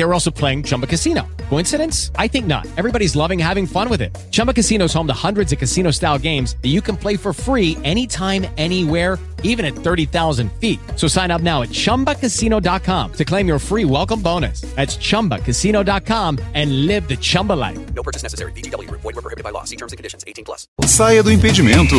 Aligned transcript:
They 0.00 0.06
were 0.06 0.14
also 0.14 0.30
playing 0.30 0.62
Chumba 0.62 0.86
Casino. 0.86 1.28
Coincidence? 1.50 2.10
I 2.16 2.26
think 2.26 2.46
not. 2.46 2.66
Everybody's 2.78 3.14
loving 3.14 3.38
having 3.38 3.66
fun 3.66 3.90
with 3.90 4.00
it. 4.00 4.16
Chumba 4.30 4.54
Casino 4.54 4.86
is 4.86 4.94
home 4.94 5.06
to 5.08 5.12
hundreds 5.12 5.52
of 5.52 5.58
casino-style 5.58 6.18
games 6.18 6.56
that 6.62 6.70
you 6.70 6.80
can 6.80 6.96
play 6.96 7.18
for 7.18 7.34
free 7.34 7.76
anytime, 7.84 8.46
anywhere 8.56 9.18
even 9.42 9.64
at 9.64 9.74
30,000 9.74 10.50
feet. 10.52 10.80
So 10.96 11.06
sign 11.06 11.30
up 11.30 11.42
now 11.42 11.62
at 11.62 11.68
ChumbaCasino.com 11.70 13.12
to 13.12 13.24
claim 13.24 13.46
your 13.46 13.58
free 13.58 13.84
welcome 13.84 14.22
bonus. 14.22 14.62
That's 14.74 14.96
ChumbaCasino.com 14.96 16.38
and 16.54 16.86
live 16.86 17.06
the 17.08 17.16
Chumba 17.16 17.52
life. 17.52 17.78
No 17.94 18.02
purchase 18.02 18.22
necessary. 18.22 18.52
VGW. 18.52 18.90
Void 18.90 19.04
were 19.04 19.20
prohibited 19.20 19.44
by 19.44 19.50
law. 19.50 19.64
See 19.64 19.76
terms 19.76 19.92
and 19.92 19.98
conditions. 19.98 20.24
18 20.26 20.44
plus. 20.46 20.66
Saia 20.86 21.22
do 21.22 21.30
impedimento. 21.30 21.96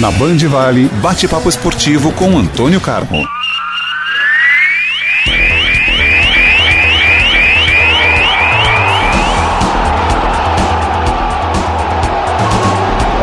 Na 0.00 0.10
Band 0.12 0.44
Vale, 0.46 0.88
bate-papo 1.00 1.48
esportivo 1.48 2.12
com 2.12 2.36
Antônio 2.36 2.80
Carmo. 2.80 3.24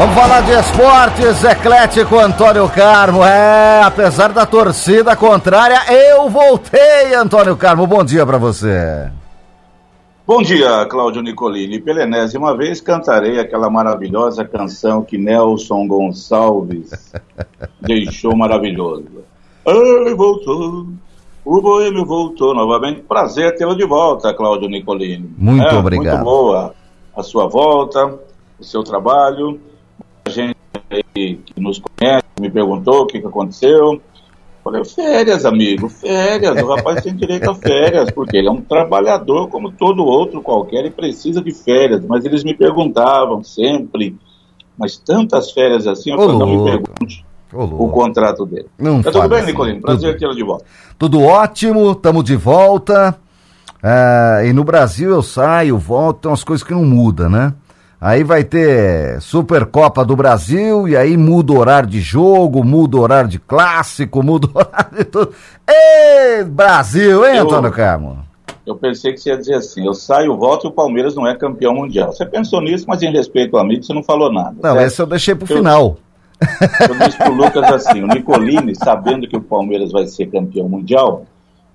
Vamos 0.02 0.16
falar 0.16 0.42
de 0.42 0.52
esportes, 0.54 1.44
eclético 1.44 2.18
Antônio 2.18 2.68
Carmo. 2.68 3.24
É, 3.24 3.84
apesar 3.84 4.34
da 4.34 4.48
torcida 4.48 5.16
contrária, 5.16 5.80
eu 5.94 6.28
voltei, 6.28 7.14
Antônio 7.14 7.56
Carmo. 7.56 7.86
Bom 7.86 8.04
dia 8.04 8.26
para 8.26 8.40
você. 8.40 9.12
Bom 10.26 10.42
dia, 10.42 10.88
Cláudio 10.88 11.22
Nicolini. 11.22 11.80
Pela 11.80 12.02
enésima 12.02 12.58
vez 12.58 12.82
cantarei 12.82 13.40
aquela 13.40 13.70
maravilhosa 13.70 14.44
canção 14.44 15.04
que 15.04 15.20
Nelson 15.20 15.86
Gonçalves 15.86 17.14
deixou 17.80 18.36
maravilhosa. 18.36 19.06
Ele 19.68 20.16
voltou, 20.16 20.88
o 21.46 21.62
Boêmio 21.62 22.08
voltou 22.08 22.56
novamente. 22.56 23.02
Prazer 23.02 23.56
tê-lo 23.56 23.76
de 23.76 23.86
volta, 23.86 24.34
Cláudio 24.34 24.68
Nicolini. 24.68 25.32
Muito 25.38 25.64
é, 25.64 25.78
obrigado. 25.78 26.16
Muito 26.16 26.26
boa 26.26 26.74
a 27.16 27.22
sua 27.22 27.46
volta, 27.46 28.18
o 28.60 28.64
seu 28.64 28.84
trabalho 28.84 29.62
que 31.14 31.39
nos 31.58 31.80
conhece 31.80 32.25
me 32.39 32.50
perguntou 32.50 33.02
o 33.02 33.05
que, 33.05 33.19
que 33.19 33.27
aconteceu. 33.27 34.02
Falei, 34.64 34.86
férias, 34.86 35.44
amigo, 35.44 35.89
férias. 35.89 36.61
O 36.61 36.67
rapaz 36.67 37.02
tem 37.03 37.16
direito 37.16 37.50
a 37.50 37.55
férias, 37.55 38.11
porque 38.11 38.38
ele 38.38 38.47
é 38.47 38.52
um 38.52 38.61
trabalhador 38.61 39.47
como 39.49 39.72
todo 39.72 40.03
outro 40.03 40.42
qualquer 40.42 40.86
e 40.86 40.92
precisa 40.92 41.42
de 41.42 41.52
férias. 41.52 42.05
Mas 42.05 42.25
eles 42.25 42.44
me 42.44 42.53
perguntavam 42.53 43.44
sempre, 43.44 44.16
mas 44.77 44.97
tantas 44.97 45.52
férias 45.52 45.88
assim, 45.88 46.11
eu 46.11 46.17
falei, 46.17 46.38
não 46.38 46.47
me 46.47 46.64
pergunte 46.64 47.25
o 47.53 47.89
contrato 47.89 48.45
dele. 48.45 48.67
Não 48.77 49.02
tá 49.02 49.11
tudo 49.11 49.30
bem, 49.30 49.45
Nicolino? 49.45 49.81
Prazer 49.81 50.17
tê-lo 50.17 50.36
de 50.36 50.44
volta. 50.44 50.66
Tudo 50.97 51.22
ótimo, 51.22 51.92
estamos 51.92 52.23
de 52.23 52.36
volta. 52.36 53.17
É, 53.83 54.48
e 54.48 54.54
no 54.54 54.64
Brasil 54.64 55.10
eu 55.10 55.23
saio, 55.23 55.76
volto, 55.77 56.21
tem 56.21 56.31
umas 56.31 56.43
coisas 56.43 56.65
que 56.65 56.71
não 56.71 56.86
mudam, 56.86 57.30
né? 57.30 57.54
Aí 58.02 58.23
vai 58.23 58.44
ter 58.44 59.22
Supercopa 59.22 60.04
do 60.04 60.16
Brasil 60.16 60.88
e 60.88 60.98
aí 60.98 61.16
muda 61.16 61.54
o 61.54 61.60
horário 61.60 61.88
de 61.88 62.02
jogo, 62.02 62.64
muda 62.64 62.98
o 62.98 63.02
horário 63.02 63.30
de 63.30 63.38
clássico, 63.38 64.23
muda 64.26 64.48
o 64.48 64.58
horário 64.58 64.98
de 64.98 65.04
tudo. 65.04 65.32
Ê, 65.70 66.44
Brasil, 66.44 67.23
hein, 67.23 67.38
eu, 67.38 67.44
Antônio 67.44 67.72
Carmo? 67.72 68.17
Eu 68.66 68.76
pensei 68.76 69.14
que 69.14 69.20
você 69.20 69.30
ia 69.30 69.38
dizer 69.38 69.54
assim, 69.54 69.86
eu 69.86 69.94
saio, 69.94 70.36
volto 70.36 70.66
e 70.66 70.70
o 70.70 70.72
Palmeiras 70.72 71.14
não 71.14 71.28
é 71.28 71.36
campeão 71.36 71.76
mundial. 71.76 72.11
Você 72.11 72.26
pensou 72.26 72.60
nisso, 72.60 72.86
mas 72.88 73.04
em 73.04 73.11
respeito 73.11 73.56
ao 73.56 73.61
amigo, 73.61 73.84
você 73.84 73.94
não 73.94 74.02
falou 74.02 74.34
nada. 74.34 74.56
Não, 74.64 74.73
certo? 74.73 74.88
esse 74.88 75.02
eu 75.04 75.06
deixei 75.06 75.36
pro 75.36 75.52
eu, 75.52 75.58
final. 75.58 75.98
Eu 76.90 76.98
disse 77.06 77.17
pro 77.20 77.34
Lucas 77.38 77.72
assim, 77.72 78.02
o 78.02 78.08
Nicolini, 78.08 78.76
sabendo 78.76 79.28
que 79.28 79.38
o 79.38 79.42
Palmeiras 79.42 79.92
vai 79.92 80.08
ser 80.08 80.26
campeão 80.26 80.67
mundial, 80.67 81.26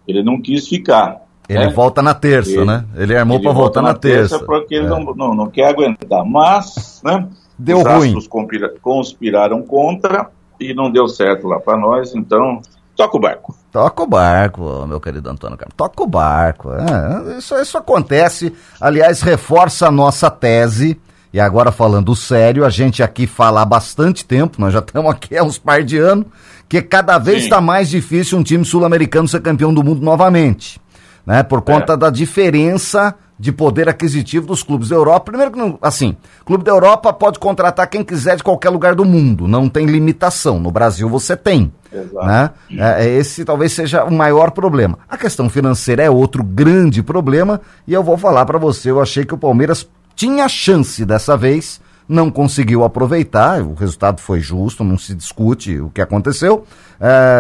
ele 0.09 0.25
não 0.25 0.42
quis 0.42 0.66
ficar. 0.66 1.25
Ele 1.48 1.64
é? 1.64 1.68
volta 1.70 2.02
na 2.02 2.12
terça, 2.12 2.50
ele, 2.50 2.64
né? 2.64 2.84
Ele 2.96 3.16
armou 3.16 3.40
para 3.40 3.52
voltar 3.52 3.80
na, 3.80 3.88
na 3.88 3.94
terça. 3.94 4.38
terça. 4.38 4.44
Porque 4.44 4.74
ele 4.74 4.86
é. 4.86 4.88
não, 4.88 5.00
não, 5.14 5.34
não 5.34 5.46
quer 5.48 5.68
aguentar. 5.68 6.24
Mas, 6.24 7.00
né? 7.04 7.28
Deu 7.58 7.78
os 7.78 7.84
ruim. 7.84 8.28
Conspira, 8.28 8.74
conspiraram 8.82 9.62
contra 9.62 10.28
e 10.60 10.74
não 10.74 10.90
deu 10.90 11.06
certo 11.08 11.46
lá 11.46 11.60
para 11.60 11.76
nós, 11.76 12.14
então 12.14 12.60
toca 12.94 13.16
o 13.16 13.20
barco. 13.20 13.56
Toca 13.70 14.02
o 14.02 14.06
barco, 14.06 14.86
meu 14.86 15.00
querido 15.00 15.30
Antônio 15.30 15.56
Carlos. 15.56 15.74
Toca 15.76 16.02
o 16.02 16.06
barco. 16.06 16.70
É, 16.72 17.38
isso, 17.38 17.54
isso 17.56 17.78
acontece. 17.78 18.52
Aliás, 18.80 19.22
reforça 19.22 19.88
a 19.88 19.90
nossa 19.90 20.30
tese. 20.30 20.98
E 21.32 21.40
agora 21.40 21.70
falando 21.70 22.16
sério, 22.16 22.64
a 22.64 22.70
gente 22.70 23.02
aqui 23.02 23.26
fala 23.26 23.60
há 23.60 23.64
bastante 23.64 24.24
tempo, 24.24 24.58
nós 24.58 24.72
já 24.72 24.78
estamos 24.78 25.10
aqui 25.10 25.36
há 25.36 25.44
uns 25.44 25.58
par 25.58 25.82
de 25.82 25.98
anos, 25.98 26.24
que 26.66 26.80
cada 26.80 27.18
vez 27.18 27.42
está 27.44 27.60
mais 27.60 27.90
difícil 27.90 28.38
um 28.38 28.42
time 28.42 28.64
sul-americano 28.64 29.28
ser 29.28 29.42
campeão 29.42 29.74
do 29.74 29.84
mundo 29.84 30.00
novamente 30.00 30.80
né? 31.26 31.42
Por 31.42 31.60
conta 31.60 31.94
é. 31.94 31.97
da 31.97 32.09
diferença 32.09 33.14
de 33.38 33.53
poder 33.53 33.88
aquisitivo 33.88 34.47
dos 34.47 34.62
clubes 34.62 34.88
da 34.88 34.97
Europa. 34.97 35.32
Primeiro 35.32 35.53
que, 35.53 35.78
assim, 35.82 36.16
clube 36.44 36.64
da 36.64 36.70
Europa 36.70 37.12
pode 37.12 37.38
contratar 37.38 37.87
quem 37.88 38.03
quiser 38.03 38.37
de 38.37 38.42
qualquer 38.42 38.70
lugar 38.70 38.94
do 38.94 39.04
mundo, 39.04 39.47
não 39.47 39.69
tem 39.69 39.86
limitação. 39.86 40.59
No 40.59 40.70
Brasil 40.70 41.09
você 41.09 41.36
tem. 41.36 41.72
Exato. 41.92 42.26
Né? 42.26 42.50
É, 42.70 43.04
é, 43.04 43.09
esse 43.19 43.44
talvez 43.44 43.72
seja 43.72 44.04
o 44.04 44.12
maior 44.12 44.50
problema. 44.50 44.98
A 45.09 45.16
questão 45.16 45.48
financeira 45.48 46.03
é 46.03 46.10
outro 46.10 46.42
grande 46.42 47.03
problema 47.03 47.60
e 47.86 47.92
eu 47.92 48.03
vou 48.03 48.16
falar 48.16 48.44
para 48.47 48.59
você, 48.59 48.91
eu 48.91 49.00
achei 49.00 49.25
que 49.25 49.34
o 49.34 49.38
Palmeiras 49.38 49.88
tinha 50.15 50.48
chance 50.48 51.04
dessa 51.04 51.36
vez, 51.36 51.81
não 52.09 52.31
conseguiu 52.31 52.84
aproveitar, 52.84 53.60
o 53.60 53.75
resultado 53.75 54.20
foi 54.20 54.41
justo, 54.41 54.84
não 54.84 54.97
se 54.97 55.15
discute 55.15 55.78
o 55.78 55.91
que 55.91 56.00
aconteceu, 56.00 56.65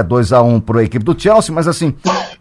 2 0.06 0.32
é, 0.32 0.34
a 0.34 0.42
1 0.42 0.54
um 0.54 0.60
para 0.60 0.80
a 0.80 0.84
equipe 0.84 1.04
do 1.04 1.18
Chelsea, 1.18 1.54
mas 1.54 1.66
assim, 1.66 1.94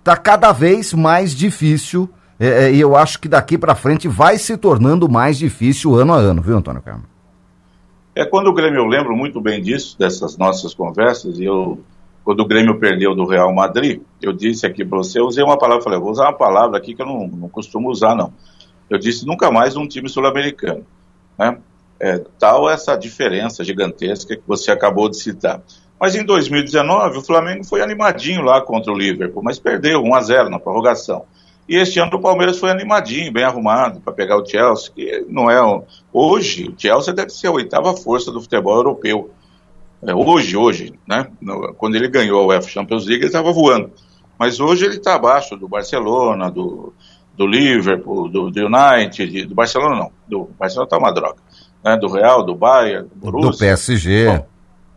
tá 0.05 0.16
cada 0.16 0.51
vez 0.51 0.93
mais 0.93 1.35
difícil 1.35 2.07
é, 2.39 2.66
é, 2.66 2.71
e 2.71 2.79
eu 2.79 2.95
acho 2.95 3.19
que 3.19 3.27
daqui 3.27 3.57
para 3.57 3.73
frente 3.73 4.07
vai 4.07 4.38
se 4.38 4.55
tornando 4.55 5.09
mais 5.09 5.35
difícil 5.35 5.95
ano 5.95 6.13
a 6.13 6.17
ano, 6.17 6.43
viu, 6.43 6.55
Antônio 6.55 6.81
Carmo? 6.81 7.05
É 8.13 8.23
quando 8.23 8.47
o 8.47 8.53
Grêmio, 8.53 8.81
eu 8.81 8.85
lembro 8.85 9.16
muito 9.17 9.41
bem 9.41 9.61
disso, 9.61 9.97
dessas 9.97 10.38
nossas 10.38 10.75
conversas, 10.75 11.39
e 11.39 11.45
eu, 11.45 11.79
quando 12.23 12.41
o 12.41 12.45
Grêmio 12.45 12.77
perdeu 12.77 13.16
do 13.16 13.25
Real 13.25 13.51
Madrid, 13.51 13.99
eu 14.21 14.31
disse 14.31 14.67
aqui 14.67 14.85
para 14.85 14.99
você, 14.99 15.19
eu 15.19 15.25
usei 15.25 15.43
uma 15.43 15.57
palavra, 15.57 15.83
falei, 15.83 15.99
vou 15.99 16.11
usar 16.11 16.25
uma 16.25 16.33
palavra 16.33 16.77
aqui 16.77 16.93
que 16.93 17.01
eu 17.01 17.05
não, 17.07 17.27
não 17.27 17.49
costumo 17.49 17.89
usar, 17.89 18.13
não. 18.16 18.31
Eu 18.87 18.99
disse 18.99 19.25
nunca 19.25 19.49
mais 19.49 19.75
um 19.75 19.87
time 19.87 20.07
sul-americano, 20.07 20.85
né? 21.37 21.57
É, 21.99 22.22
tal 22.37 22.69
essa 22.69 22.95
diferença 22.95 23.63
gigantesca 23.63 24.35
que 24.35 24.43
você 24.45 24.69
acabou 24.69 25.09
de 25.09 25.17
citar. 25.17 25.61
Mas 26.00 26.16
em 26.16 26.23
2019 26.23 27.19
o 27.19 27.22
Flamengo 27.22 27.63
foi 27.63 27.81
animadinho 27.81 28.41
lá 28.41 28.61
contra 28.61 28.91
o 28.91 28.97
Liverpool, 28.97 29.44
mas 29.44 29.59
perdeu 29.59 30.01
1 30.01 30.16
a 30.16 30.22
0 30.22 30.50
na 30.50 30.59
prorrogação. 30.59 31.25
E 31.67 31.78
este 31.78 32.00
ano 32.00 32.11
o 32.16 32.22
Palmeiras 32.22 32.59
foi 32.59 32.69
animadinho, 32.69 33.31
bem 33.31 33.44
arrumado 33.44 34.00
para 34.00 34.13
pegar 34.13 34.38
o 34.38 34.45
Chelsea, 34.45 34.91
que 34.94 35.25
não 35.28 35.50
é 35.50 35.63
um... 35.63 35.84
hoje 36.13 36.69
o 36.69 36.75
Chelsea 36.78 37.13
deve 37.13 37.29
ser 37.29 37.47
a 37.47 37.51
oitava 37.51 37.95
força 37.95 38.31
do 38.31 38.41
futebol 38.41 38.75
europeu. 38.75 39.31
É, 40.03 40.14
hoje, 40.14 40.55
hoje, 40.55 40.93
né? 41.08 41.28
Quando 41.78 41.96
ele 41.96 42.08
ganhou 42.08 42.41
a 42.41 42.46
UEFA 42.47 42.69
Champions 42.69 43.05
League 43.08 43.22
ele 43.22 43.28
estava 43.28 43.52
voando, 43.52 43.91
mas 44.37 44.59
hoje 44.59 44.85
ele 44.85 44.97
está 44.97 45.16
abaixo 45.16 45.55
do 45.55 45.67
Barcelona, 45.67 46.52
do, 46.52 46.93
do 47.35 47.47
Liverpool, 47.47 48.29
do, 48.29 48.52
do 48.52 48.67
United, 48.67 49.46
do 49.46 49.55
Barcelona 49.55 49.96
não, 49.96 50.11
do 50.28 50.49
Barcelona 50.59 50.85
está 50.85 50.97
uma 50.97 51.11
droga 51.11 51.37
né, 51.85 51.96
do 51.96 52.08
Real, 52.08 52.43
do 52.43 52.55
Bayern, 52.55 53.08
do 53.14 53.31
Borussia. 53.31 53.52
Do 53.52 53.58
PSG. 53.58 54.25
Bom, 54.25 54.47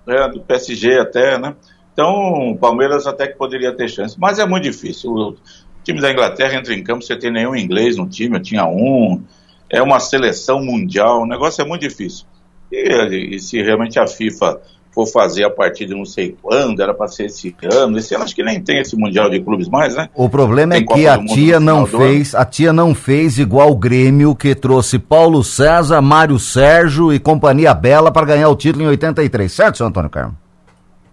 é, 0.09 0.29
do 0.29 0.41
PSG 0.41 0.99
até, 0.99 1.39
né? 1.39 1.55
Então, 1.93 2.53
o 2.53 2.59
Palmeiras 2.59 3.07
até 3.07 3.27
que 3.27 3.37
poderia 3.37 3.75
ter 3.75 3.89
chance, 3.89 4.19
mas 4.19 4.39
é 4.39 4.47
muito 4.47 4.65
difícil. 4.65 5.11
O 5.11 5.37
time 5.83 6.01
da 6.01 6.13
Inglaterra 6.13 6.55
entra 6.55 6.73
em 6.73 6.83
campo, 6.83 7.03
você 7.03 7.17
tem 7.17 7.33
nenhum 7.33 7.57
inglês 7.57 7.97
no 7.97 8.09
time, 8.09 8.37
eu 8.37 8.43
tinha 8.43 8.67
um. 8.67 9.23
É 9.69 9.83
uma 9.83 10.01
seleção 10.01 10.65
mundial, 10.65 11.23
o 11.23 11.27
negócio 11.27 11.61
é 11.61 11.65
muito 11.65 11.83
difícil. 11.83 12.25
E, 12.71 13.35
e 13.35 13.39
se 13.41 13.61
realmente 13.63 13.99
a 13.99 14.07
FIFA 14.07 14.61
for 14.99 15.07
fazer 15.07 15.45
a 15.45 15.51
partir 15.51 15.87
de 15.87 15.95
não 15.95 16.05
sei 16.05 16.35
quando, 16.43 16.83
era 16.83 16.93
para 16.93 17.07
ser 17.07 17.27
esse 17.27 17.55
ano. 17.73 17.99
Esse 17.99 18.15
ano 18.15 18.25
acho 18.25 18.35
que 18.35 18.43
nem 18.43 18.61
tem 18.61 18.81
esse 18.81 18.97
Mundial 18.97 19.31
de 19.31 19.41
Clubes 19.41 19.69
mais, 19.69 19.95
né? 19.95 20.09
O 20.15 20.29
problema 20.29 20.75
Tem 20.75 20.83
é 20.83 20.87
que 20.87 21.07
a 21.07 21.25
tia 21.25 21.61
não 21.61 21.87
fez, 21.87 22.35
a 22.35 22.45
tia 22.45 22.73
não 22.73 22.95
fez 22.95 23.39
igual 23.39 23.71
o 23.71 23.77
Grêmio 23.77 24.35
que 24.35 24.55
trouxe 24.55 24.99
Paulo 24.99 25.45
César, 25.45 26.01
Mário 26.01 26.39
Sérgio 26.39 27.13
e 27.13 27.19
companhia 27.19 27.75
Bela 27.75 28.11
para 28.11 28.27
ganhar 28.27 28.49
o 28.49 28.57
título 28.57 28.85
em 28.85 28.89
83, 28.89 29.53
certo, 29.53 29.79
seu 29.79 29.87
Antônio 29.87 30.11
Carmo? 30.11 30.37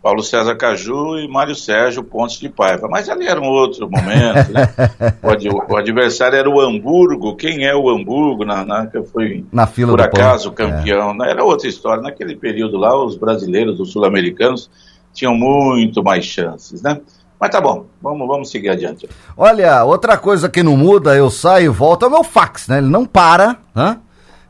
Paulo 0.05 0.21
César 0.21 0.55
Caju 0.55 1.17
e 1.17 1.27
Mário 1.27 1.55
Sérgio 1.55 2.03
Pontes 2.03 2.37
de 2.37 2.47
Paiva. 2.47 2.87
Mas 2.87 3.09
ali 3.09 3.25
era 3.25 3.41
um 3.41 3.47
outro 3.47 3.89
momento, 3.89 4.51
né? 4.51 4.69
o, 5.51 5.73
o 5.73 5.77
adversário 5.77 6.37
era 6.37 6.47
o 6.47 6.61
Hamburgo. 6.61 7.35
Quem 7.35 7.65
é 7.65 7.73
o 7.75 7.89
Hamburgo? 7.89 8.45
Na, 8.45 8.63
na, 8.63 8.85
que 8.85 9.01
foi, 9.01 9.43
Na 9.51 9.65
fila 9.65 9.93
por 9.93 10.01
acaso, 10.01 10.51
campeão. 10.51 11.11
né? 11.15 11.31
Era 11.31 11.43
outra 11.43 11.67
história. 11.67 12.03
Naquele 12.03 12.35
período 12.35 12.77
lá, 12.77 12.95
os 13.03 13.17
brasileiros, 13.17 13.79
os 13.79 13.91
sul-americanos, 13.91 14.69
tinham 15.11 15.33
muito 15.33 16.03
mais 16.03 16.23
chances, 16.23 16.83
né? 16.83 17.01
Mas 17.39 17.49
tá 17.49 17.59
bom, 17.59 17.87
vamos, 17.99 18.27
vamos 18.27 18.51
seguir 18.51 18.69
adiante. 18.69 19.09
Olha, 19.35 19.83
outra 19.83 20.19
coisa 20.19 20.47
que 20.47 20.61
não 20.61 20.77
muda, 20.77 21.15
eu 21.15 21.31
saio 21.31 21.65
e 21.65 21.69
volto, 21.69 22.05
é 22.05 22.07
o 22.07 22.11
meu 22.11 22.23
fax, 22.23 22.67
né? 22.67 22.77
Ele 22.77 22.89
não 22.89 23.07
para, 23.07 23.57
né? 23.73 23.97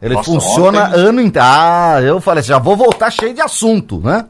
Ele 0.02 0.16
Nossa, 0.16 0.30
funciona 0.30 0.90
ontem- 0.90 1.00
ano 1.00 1.22
inteiro. 1.22 1.48
Ah, 1.50 2.02
eu 2.02 2.20
falei, 2.20 2.44
já 2.44 2.60
vou 2.60 2.76
voltar 2.76 3.10
cheio 3.10 3.34
de 3.34 3.40
assunto, 3.40 4.02
né? 4.02 4.26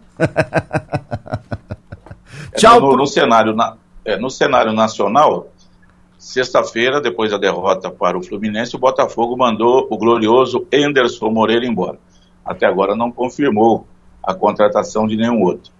É, 2.53 2.57
Tchau. 2.57 2.79
No, 2.79 2.97
no 2.97 3.05
cenário, 3.07 3.53
na- 3.55 3.75
é, 4.03 4.17
no 4.17 4.29
cenário 4.29 4.71
nacional, 4.73 5.47
sexta-feira, 6.17 7.01
depois 7.01 7.31
da 7.31 7.37
derrota 7.37 7.91
para 7.91 8.17
o 8.17 8.23
Fluminense, 8.23 8.75
o 8.75 8.79
Botafogo 8.79 9.37
mandou 9.37 9.87
o 9.89 9.97
glorioso 9.97 10.65
Enderson 10.71 11.29
Moreira 11.29 11.65
embora. 11.65 11.97
Até 12.45 12.65
agora 12.65 12.95
não 12.95 13.11
confirmou 13.11 13.87
a 14.23 14.33
contratação 14.33 15.07
de 15.07 15.17
nenhum 15.17 15.41
outro. 15.43 15.71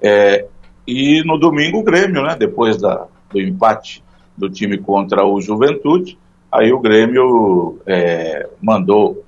É, 0.00 0.46
e 0.86 1.22
no 1.24 1.38
domingo 1.38 1.78
o 1.78 1.82
Grêmio, 1.82 2.22
né, 2.22 2.36
depois 2.38 2.76
da, 2.76 3.06
do 3.30 3.40
empate 3.40 4.02
do 4.36 4.50
time 4.50 4.76
contra 4.76 5.24
o 5.24 5.40
Juventude, 5.40 6.18
aí 6.50 6.72
o 6.72 6.80
Grêmio 6.80 7.78
é, 7.86 8.48
mandou 8.60 9.23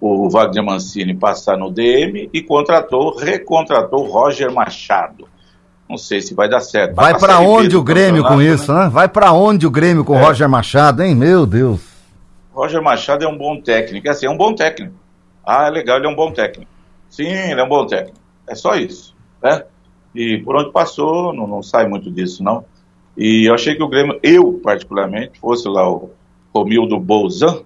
o 0.00 0.28
Wagner 0.30 0.64
Mancini 0.64 1.14
passar 1.14 1.56
no 1.58 1.70
DM 1.70 2.30
e 2.32 2.42
contratou, 2.42 3.16
recontratou 3.16 4.04
Roger 4.06 4.52
Machado. 4.52 5.28
Não 5.88 5.98
sei 5.98 6.20
se 6.22 6.34
vai 6.34 6.48
dar 6.48 6.60
certo. 6.60 6.94
Vai 6.94 7.10
pra 7.12 7.20
pra 7.20 7.36
Série 7.36 7.46
B 7.46 7.52
onde 7.52 7.76
o 7.76 7.82
Grêmio 7.82 8.24
com 8.24 8.40
isso, 8.40 8.72
né? 8.72 8.84
né? 8.84 8.88
Vai 8.88 9.08
pra 9.08 9.32
onde 9.32 9.66
o 9.66 9.70
Grêmio 9.70 10.04
com 10.04 10.14
o 10.14 10.16
É. 10.16 10.22
Roger 10.22 10.48
Machado, 10.48 11.02
hein? 11.02 11.14
Meu 11.14 11.44
Deus. 11.44 11.80
Roger 12.52 12.80
Machado 12.82 13.24
é 13.24 13.28
um 13.28 13.36
bom 13.36 13.60
técnico. 13.60 14.06
É 14.06 14.10
assim, 14.10 14.26
é 14.26 14.30
um 14.30 14.36
bom 14.36 14.54
técnico. 14.54 14.94
Ah, 15.44 15.66
é 15.66 15.70
legal, 15.70 15.96
ele 15.98 16.06
é 16.06 16.10
um 16.10 16.14
bom 16.14 16.30
técnico. 16.32 16.70
Sim, 17.08 17.26
ele 17.26 17.60
é 17.60 17.64
um 17.64 17.68
bom 17.68 17.84
técnico. 17.86 18.16
É 18.46 18.54
só 18.54 18.76
isso, 18.76 19.14
né? 19.42 19.64
E 20.14 20.38
por 20.38 20.56
onde 20.56 20.70
passou, 20.70 21.32
não, 21.32 21.46
não 21.46 21.62
sai 21.62 21.88
muito 21.88 22.10
disso, 22.10 22.42
não. 22.42 22.64
E 23.16 23.48
eu 23.48 23.54
achei 23.54 23.74
que 23.74 23.82
o 23.82 23.88
Grêmio, 23.88 24.18
eu 24.22 24.60
particularmente, 24.62 25.38
fosse 25.40 25.68
lá 25.68 25.88
o 25.90 26.10
Romildo 26.54 26.98
Bolzan, 26.98 27.62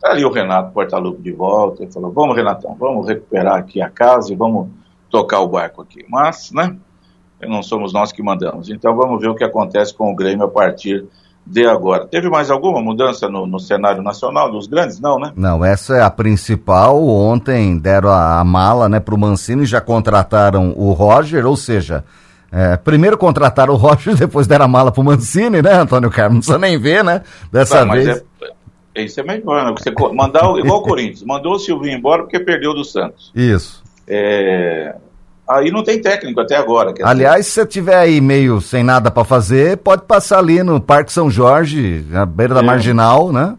tá 0.00 0.10
ali 0.10 0.24
o 0.24 0.30
Renato 0.32 0.72
Portaluppi 0.72 1.22
de 1.22 1.32
volta, 1.32 1.82
ele 1.82 1.92
falou, 1.92 2.10
vamos 2.12 2.36
Renatão, 2.36 2.76
vamos 2.78 3.06
recuperar 3.08 3.56
aqui 3.56 3.80
a 3.82 3.88
casa 3.90 4.32
e 4.32 4.36
vamos 4.36 4.68
tocar 5.10 5.40
o 5.40 5.48
barco 5.48 5.82
aqui. 5.82 6.04
Mas, 6.08 6.50
né, 6.52 6.76
não 7.46 7.62
somos 7.62 7.92
nós 7.92 8.12
que 8.12 8.22
mandamos. 8.22 8.68
Então 8.68 8.94
vamos 8.96 9.20
ver 9.20 9.28
o 9.28 9.34
que 9.34 9.44
acontece 9.44 9.94
com 9.94 10.10
o 10.12 10.14
Grêmio 10.16 10.44
a 10.44 10.48
partir 10.48 11.04
de 11.46 11.66
agora. 11.66 12.06
Teve 12.06 12.28
mais 12.28 12.50
alguma 12.50 12.80
mudança 12.82 13.26
no, 13.28 13.46
no 13.46 13.58
cenário 13.58 14.02
nacional 14.02 14.50
dos 14.52 14.66
grandes? 14.66 15.00
Não, 15.00 15.18
né? 15.18 15.32
Não, 15.34 15.64
essa 15.64 15.96
é 15.96 16.02
a 16.02 16.10
principal. 16.10 17.02
Ontem 17.06 17.78
deram 17.78 18.10
a, 18.10 18.40
a 18.40 18.44
mala 18.44 18.88
né, 18.88 19.00
para 19.00 19.14
o 19.14 19.18
Mancini, 19.18 19.64
já 19.64 19.80
contrataram 19.80 20.74
o 20.76 20.92
Roger, 20.92 21.46
ou 21.46 21.56
seja, 21.56 22.04
é, 22.52 22.76
primeiro 22.76 23.16
contrataram 23.16 23.72
o 23.72 23.76
Roger, 23.78 24.14
depois 24.18 24.46
deram 24.46 24.66
a 24.66 24.68
mala 24.68 24.92
para 24.92 25.00
o 25.00 25.04
Mancini, 25.04 25.62
né, 25.62 25.72
Antônio 25.72 26.10
Carlos? 26.10 26.34
Não 26.34 26.40
precisa 26.40 26.58
nem 26.58 26.78
ver, 26.78 27.02
né? 27.02 27.22
Dessa 27.50 27.86
Tá, 27.86 27.92
vez. 27.94 28.08
é, 28.08 28.22
isso 29.04 29.20
é 29.20 29.22
melhor, 29.22 29.64
né? 29.64 29.74
Você 29.78 29.92
mandar 30.14 30.44
igual 30.58 30.78
o 30.78 30.82
Corinthians, 30.82 31.22
mandou 31.22 31.54
o 31.54 31.58
Silvinho 31.58 31.96
embora 31.96 32.22
porque 32.22 32.38
perdeu 32.38 32.74
do 32.74 32.84
Santos. 32.84 33.32
Isso. 33.34 33.82
É, 34.06 34.94
aí 35.48 35.70
não 35.70 35.82
tem 35.82 36.00
técnico 36.00 36.40
até 36.40 36.56
agora. 36.56 36.94
Aliás, 37.02 37.46
se 37.46 37.52
você 37.52 37.66
tiver 37.66 37.96
aí 37.96 38.20
meio 38.20 38.60
sem 38.60 38.82
nada 38.82 39.10
para 39.10 39.24
fazer, 39.24 39.78
pode 39.78 40.02
passar 40.02 40.38
ali 40.38 40.62
no 40.62 40.80
Parque 40.80 41.12
São 41.12 41.30
Jorge, 41.30 42.04
na 42.08 42.24
beira 42.24 42.54
da 42.54 42.60
É. 42.60 42.64
Marginal, 42.64 43.32
né? 43.32 43.56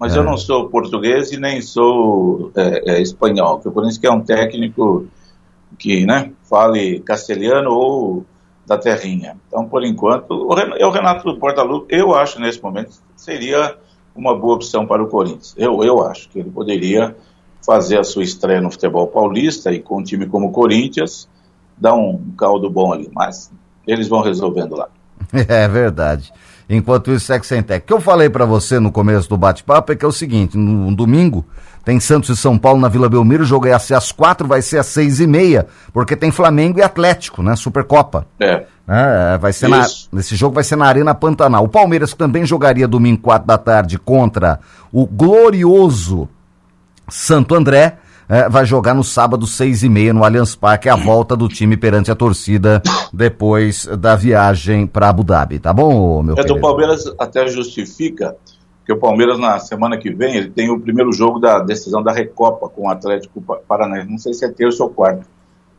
mas 0.00 0.16
eu 0.16 0.24
não 0.24 0.38
sou 0.38 0.70
português 0.70 1.30
e 1.30 1.36
nem 1.36 1.60
sou 1.60 2.50
é, 2.56 2.94
é, 2.94 3.02
espanhol, 3.02 3.60
que 3.60 3.68
o 3.68 3.70
Corinthians 3.70 3.98
quer 3.98 4.10
um 4.10 4.22
técnico 4.22 5.06
que 5.78 6.06
né, 6.06 6.32
fale 6.48 7.00
castelhano 7.00 7.70
ou 7.70 8.24
da 8.66 8.78
terrinha. 8.78 9.36
Então, 9.46 9.66
por 9.68 9.84
enquanto, 9.84 10.30
o 10.30 10.58
é 10.58 10.86
o 10.86 10.90
Renato 10.90 11.36
Portaluppi, 11.36 11.94
eu 11.94 12.14
acho 12.14 12.40
nesse 12.40 12.62
momento, 12.62 12.92
seria 13.14 13.76
uma 14.14 14.36
boa 14.36 14.54
opção 14.54 14.86
para 14.86 15.02
o 15.02 15.08
Corinthians. 15.08 15.54
Eu, 15.56 15.82
eu 15.82 16.04
acho 16.06 16.28
que 16.28 16.38
ele 16.38 16.50
poderia 16.50 17.16
fazer 17.64 17.98
a 17.98 18.04
sua 18.04 18.22
estreia 18.22 18.60
no 18.60 18.70
futebol 18.70 19.06
paulista 19.06 19.72
e 19.72 19.80
com 19.80 19.98
um 19.98 20.02
time 20.02 20.26
como 20.26 20.48
o 20.48 20.52
Corinthians, 20.52 21.28
dar 21.76 21.94
um 21.94 22.18
caldo 22.36 22.68
bom 22.70 22.92
ali. 22.92 23.08
Mas 23.12 23.50
eles 23.86 24.08
vão 24.08 24.22
resolvendo 24.22 24.76
lá. 24.76 24.88
É 25.48 25.68
verdade. 25.68 26.32
Enquanto 26.68 27.10
isso, 27.10 27.26
técnico. 27.26 27.74
O 27.74 27.80
que 27.80 27.92
eu 27.92 28.00
falei 28.00 28.30
para 28.30 28.44
você 28.44 28.78
no 28.78 28.92
começo 28.92 29.28
do 29.28 29.36
bate-papo 29.36 29.92
é 29.92 29.96
que 29.96 30.04
é 30.04 30.08
o 30.08 30.12
seguinte: 30.12 30.56
no 30.56 30.94
domingo 30.94 31.44
tem 31.84 31.98
Santos 31.98 32.30
e 32.30 32.36
São 32.36 32.56
Paulo 32.56 32.80
na 32.80 32.88
Vila 32.88 33.08
Belmiro, 33.08 33.42
o 33.42 33.46
jogo 33.46 33.66
é 33.66 33.76
ser 33.78 33.94
às 33.94 34.12
quatro, 34.12 34.46
vai 34.46 34.62
ser 34.62 34.78
às 34.78 34.86
seis 34.86 35.18
e 35.18 35.26
meia, 35.26 35.66
porque 35.92 36.14
tem 36.14 36.30
Flamengo 36.30 36.78
e 36.78 36.82
Atlético, 36.82 37.42
né? 37.42 37.56
Supercopa. 37.56 38.26
É. 38.38 38.66
É, 38.92 39.38
vai 39.38 39.52
ser 39.52 39.68
na, 39.68 39.86
esse 40.18 40.34
jogo 40.34 40.54
vai 40.54 40.64
ser 40.64 40.74
na 40.74 40.86
Arena 40.86 41.14
Pantanal. 41.14 41.62
O 41.64 41.68
Palmeiras 41.68 42.12
também 42.12 42.44
jogaria 42.44 42.88
domingo, 42.88 43.22
quatro 43.22 43.46
da 43.46 43.56
tarde, 43.56 43.98
contra 43.98 44.58
o 44.92 45.06
glorioso 45.06 46.28
Santo 47.08 47.54
André. 47.54 47.98
é, 48.28 48.48
vai 48.48 48.64
jogar 48.64 48.94
no 48.94 49.02
sábado, 49.04 49.46
seis 49.46 49.82
e 49.82 49.88
meia, 49.88 50.12
no 50.12 50.24
Allianz 50.24 50.54
Parque, 50.54 50.88
a 50.88 50.96
volta 50.96 51.36
do 51.36 51.48
time 51.48 51.76
perante 51.76 52.10
a 52.10 52.14
torcida 52.16 52.80
depois 53.12 53.86
da 53.98 54.14
viagem 54.16 54.86
para 54.86 55.08
Abu 55.08 55.22
Dhabi. 55.24 55.58
Tá 55.58 55.72
bom, 55.72 56.22
meu 56.22 56.34
É 56.34 56.36
do 56.38 56.42
querido? 56.46 56.60
Palmeiras 56.60 57.04
até 57.18 57.46
justifica 57.48 58.36
que 58.86 58.92
o 58.92 58.98
Palmeiras 58.98 59.38
na 59.38 59.58
semana 59.60 59.96
que 59.98 60.10
vem 60.12 60.36
ele 60.36 60.50
tem 60.50 60.70
o 60.70 60.80
primeiro 60.80 61.12
jogo 61.12 61.38
da 61.38 61.60
decisão 61.60 62.02
da 62.02 62.12
Recopa 62.12 62.68
com 62.68 62.86
o 62.86 62.88
Atlético 62.90 63.40
Pa- 63.40 63.58
Paranaense. 63.68 64.10
Não 64.10 64.18
sei 64.18 64.32
se 64.34 64.44
é 64.44 64.48
terça 64.48 64.82
ou 64.82 64.90
quarta. 64.90 65.22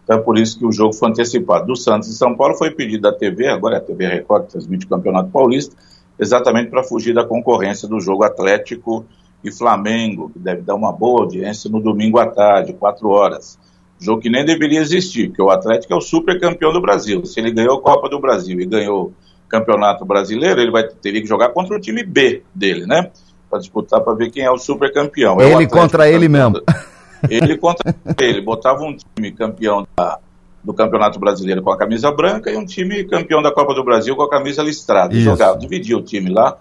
Então 0.04 0.18
é 0.18 0.22
por 0.22 0.38
isso 0.38 0.58
que 0.58 0.66
o 0.66 0.72
jogo 0.72 0.94
foi 0.94 1.10
antecipado. 1.10 1.68
Do 1.68 1.76
Santos 1.76 2.10
e 2.10 2.16
São 2.16 2.36
Paulo 2.36 2.56
foi 2.56 2.72
pedido 2.72 3.02
da 3.04 3.14
TV, 3.14 3.48
agora 3.48 3.76
é 3.76 3.78
a 3.78 3.82
TV 3.82 4.08
Record 4.08 4.46
que 4.46 4.52
transmite 4.52 4.86
o 4.86 4.90
Campeonato 4.90 5.30
Paulista, 5.30 5.76
exatamente 6.20 6.70
para 6.70 6.84
fugir 6.84 7.14
da 7.14 7.24
concorrência 7.24 7.88
do 7.88 8.00
jogo 8.00 8.24
Atlético 8.24 9.06
e 9.44 9.52
Flamengo, 9.52 10.30
que 10.30 10.40
deve 10.40 10.62
dar 10.62 10.76
uma 10.76 10.92
boa 10.92 11.22
audiência 11.22 11.70
no 11.70 11.80
domingo 11.80 12.20
à 12.20 12.28
tarde, 12.28 12.74
quatro 12.74 13.10
horas. 13.10 13.58
Jogo 14.00 14.22
que 14.22 14.30
nem 14.30 14.44
deveria 14.44 14.80
existir, 14.80 15.28
porque 15.28 15.42
o 15.42 15.50
Atlético 15.50 15.94
é 15.94 15.96
o 15.96 16.02
super 16.02 16.40
campeão 16.40 16.74
do 16.74 16.82
Brasil. 16.82 17.24
Se 17.26 17.40
ele 17.40 17.52
ganhou 17.52 17.78
a 17.78 17.82
Copa 17.82 18.10
do 18.10 18.20
Brasil 18.20 18.60
e 18.60 18.66
ganhou 18.66 19.06
o 19.06 19.14
Campeonato 19.48 20.06
Brasileiro, 20.06 20.60
ele 20.60 20.72
vai 20.72 20.88
teria 20.88 21.22
que 21.22 21.28
jogar 21.28 21.50
contra 21.50 21.76
o 21.76 21.80
time 21.80 22.04
B 22.04 22.42
dele, 22.54 22.86
né? 22.86 23.12
Para 23.50 23.60
disputar 23.60 24.02
para 24.02 24.14
ver 24.14 24.32
quem 24.32 24.44
é 24.44 24.52
o 24.52 24.58
super 24.58 24.92
campeão. 24.92 25.40
É 25.40 25.46
o 25.46 25.60
Ele 25.60 25.68
contra 25.68 26.10
ele 26.10 26.28
mesmo. 26.28 26.62
Ele 27.30 27.58
contra 27.58 27.94
ele. 28.20 28.42
Botava 28.42 28.84
um 28.84 28.96
time 28.96 29.32
campeão 29.32 29.86
da- 29.96 30.20
do 30.64 30.74
Campeonato 30.74 31.20
Brasileiro 31.20 31.62
com 31.64 31.72
a 31.72 31.78
camisa 31.78 32.12
branca 32.12 32.52
e 32.52 32.56
um 32.56 32.66
time 32.66 33.04
campeão 33.04 33.42
da 33.42 33.52
Copa 33.52 33.74
do 33.74 33.84
Brasil 33.84 34.16
com 34.16 34.22
a 34.22 34.30
camisa 34.30 34.62
listrada. 34.62 35.14
Isso. 35.14 35.24
Jogava, 35.24 35.58
dividia 35.58 35.98
o 35.98 36.04
time 36.04 36.30
lá. 36.30 36.58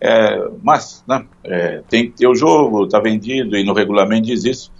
É, 0.00 0.48
mas 0.62 1.04
né, 1.06 1.24
é, 1.44 1.80
tem 1.88 2.06
que 2.06 2.16
ter 2.18 2.26
o 2.26 2.34
jogo, 2.34 2.84
está 2.84 2.98
vendido 2.98 3.56
e 3.56 3.64
no 3.64 3.72
regulamento 3.72 4.26
diz 4.26 4.44
isso. 4.44 4.72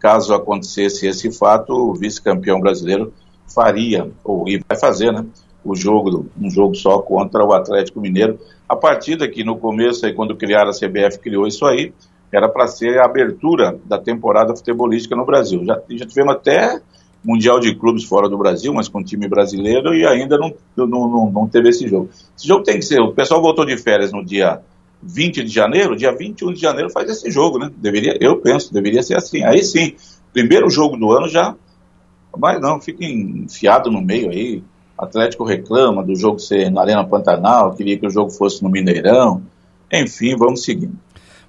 Caso 0.00 0.34
acontecesse 0.34 1.06
esse 1.06 1.30
fato, 1.32 1.72
o 1.72 1.94
vice-campeão 1.94 2.60
brasileiro 2.60 3.12
faria, 3.52 4.10
ou 4.22 4.48
e 4.48 4.60
vai 4.68 4.78
fazer, 4.78 5.12
né? 5.12 5.24
O 5.64 5.74
jogo, 5.74 6.26
um 6.40 6.50
jogo 6.50 6.74
só 6.74 6.98
contra 7.00 7.44
o 7.44 7.52
Atlético 7.52 8.00
Mineiro. 8.00 8.38
A 8.68 8.76
partida 8.76 9.26
que 9.28 9.42
no 9.42 9.56
começo, 9.56 10.06
aí, 10.06 10.12
quando 10.12 10.36
criaram 10.36 10.70
a 10.70 10.72
CBF, 10.74 11.18
criou 11.18 11.46
isso 11.46 11.64
aí, 11.64 11.92
era 12.32 12.48
para 12.48 12.66
ser 12.66 12.98
a 12.98 13.04
abertura 13.04 13.78
da 13.84 13.98
temporada 13.98 14.54
futebolística 14.54 15.16
no 15.16 15.24
Brasil. 15.24 15.64
Já, 15.64 15.80
já 15.90 16.06
tivemos 16.06 16.34
até 16.34 16.80
Mundial 17.24 17.58
de 17.58 17.74
Clubes 17.74 18.04
fora 18.04 18.28
do 18.28 18.38
Brasil, 18.38 18.72
mas 18.72 18.88
com 18.88 19.02
time 19.02 19.28
brasileiro, 19.28 19.94
e 19.94 20.06
ainda 20.06 20.38
não, 20.38 20.54
não, 20.76 20.86
não, 20.86 21.30
não 21.30 21.48
teve 21.48 21.70
esse 21.70 21.88
jogo. 21.88 22.10
Esse 22.36 22.46
jogo 22.46 22.62
tem 22.62 22.76
que 22.76 22.84
ser. 22.84 23.00
O 23.00 23.12
pessoal 23.12 23.42
voltou 23.42 23.64
de 23.64 23.76
férias 23.76 24.12
no 24.12 24.24
dia 24.24 24.60
20 25.02 25.44
de 25.44 25.50
janeiro, 25.50 25.96
dia 25.96 26.14
21 26.14 26.52
de 26.52 26.60
janeiro 26.60 26.90
faz 26.90 27.08
esse 27.10 27.30
jogo, 27.30 27.58
né? 27.58 27.70
Deveria, 27.76 28.16
eu 28.20 28.36
penso, 28.38 28.72
deveria 28.72 29.02
ser 29.02 29.16
assim. 29.16 29.42
Aí 29.44 29.62
sim, 29.62 29.94
primeiro 30.32 30.70
jogo 30.70 30.96
do 30.96 31.12
ano 31.12 31.28
já. 31.28 31.54
Mas 32.36 32.60
não, 32.60 32.80
fica 32.80 33.04
enfiado 33.04 33.90
no 33.90 34.00
meio 34.00 34.30
aí. 34.30 34.62
Atlético 34.96 35.44
reclama 35.44 36.04
do 36.04 36.14
jogo 36.14 36.38
ser 36.38 36.70
na 36.70 36.82
Arena 36.82 37.04
Pantanal, 37.04 37.74
queria 37.74 37.98
que 37.98 38.06
o 38.06 38.10
jogo 38.10 38.30
fosse 38.30 38.62
no 38.62 38.68
Mineirão. 38.68 39.42
Enfim, 39.92 40.36
vamos 40.36 40.64
seguindo. 40.64 40.98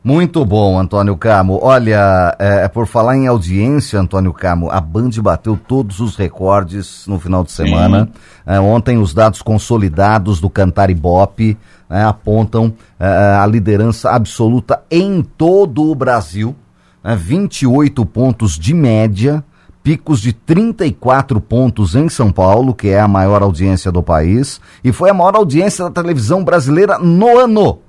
Muito 0.01 0.45
bom, 0.45 0.79
Antônio 0.79 1.17
Camo. 1.17 1.59
Olha, 1.61 2.33
é, 2.39 2.69
por 2.69 2.87
falar 2.87 3.17
em 3.17 3.27
audiência, 3.27 3.99
Antônio 3.99 4.31
Camo, 4.31 4.71
a 4.71 4.79
Band 4.79 5.09
bateu 5.21 5.59
todos 5.67 5.99
os 5.99 6.15
recordes 6.15 7.05
no 7.05 7.19
final 7.19 7.43
de 7.43 7.51
semana. 7.51 8.07
É, 8.45 8.57
ontem, 8.61 8.97
os 8.97 9.13
dados 9.13 9.41
consolidados 9.41 10.39
do 10.39 10.49
Cantar 10.49 10.89
Ibope 10.89 11.57
né, 11.89 12.05
apontam 12.05 12.73
é, 12.97 13.05
a 13.41 13.45
liderança 13.45 14.11
absoluta 14.11 14.81
em 14.89 15.21
todo 15.21 15.91
o 15.91 15.93
Brasil. 15.93 16.55
Né, 17.03 17.17
28 17.17 18.05
pontos 18.05 18.57
de 18.57 18.73
média, 18.73 19.43
picos 19.83 20.21
de 20.21 20.31
34 20.31 21.41
pontos 21.41 21.93
em 21.93 22.07
São 22.07 22.31
Paulo, 22.31 22.73
que 22.73 22.87
é 22.87 23.01
a 23.01 23.07
maior 23.07 23.43
audiência 23.43 23.91
do 23.91 24.01
país, 24.01 24.61
e 24.81 24.93
foi 24.93 25.09
a 25.09 25.13
maior 25.13 25.35
audiência 25.35 25.83
da 25.83 25.91
televisão 25.91 26.41
brasileira 26.41 26.97
no 26.97 27.37
ano. 27.37 27.79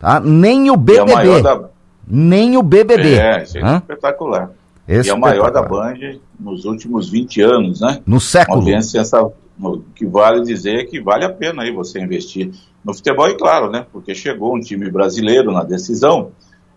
Tá? 0.00 0.18
Nem 0.18 0.68
o 0.70 0.74
é 0.74 0.76
BBB. 0.78 1.12
maior 1.14 1.42
da- 1.42 1.68
Nem 2.08 2.56
o 2.56 2.62
BBB. 2.62 3.14
É, 3.18 3.42
isso 3.44 3.58
é 3.58 3.62
Hã? 3.62 3.76
espetacular. 3.76 4.50
E 4.88 5.08
é 5.08 5.14
o 5.14 5.20
maior 5.20 5.52
da 5.52 5.62
Band 5.62 5.94
nos 6.40 6.64
últimos 6.64 7.08
20 7.08 7.40
anos, 7.40 7.80
né? 7.80 8.00
No 8.04 8.14
Uma 8.14 8.20
século. 8.20 8.58
audiência 8.58 8.98
essa, 8.98 9.30
no- 9.56 9.84
que 9.94 10.04
vale 10.04 10.40
dizer 10.42 10.88
que 10.88 11.00
vale 11.00 11.24
a 11.24 11.30
pena 11.30 11.62
aí 11.62 11.70
você 11.72 12.00
investir 12.00 12.50
no 12.84 12.92
futebol, 12.92 13.28
e 13.28 13.36
claro, 13.36 13.70
né? 13.70 13.86
Porque 13.92 14.12
chegou 14.14 14.56
um 14.56 14.60
time 14.60 14.90
brasileiro 14.90 15.52
na 15.52 15.62
decisão, 15.62 16.30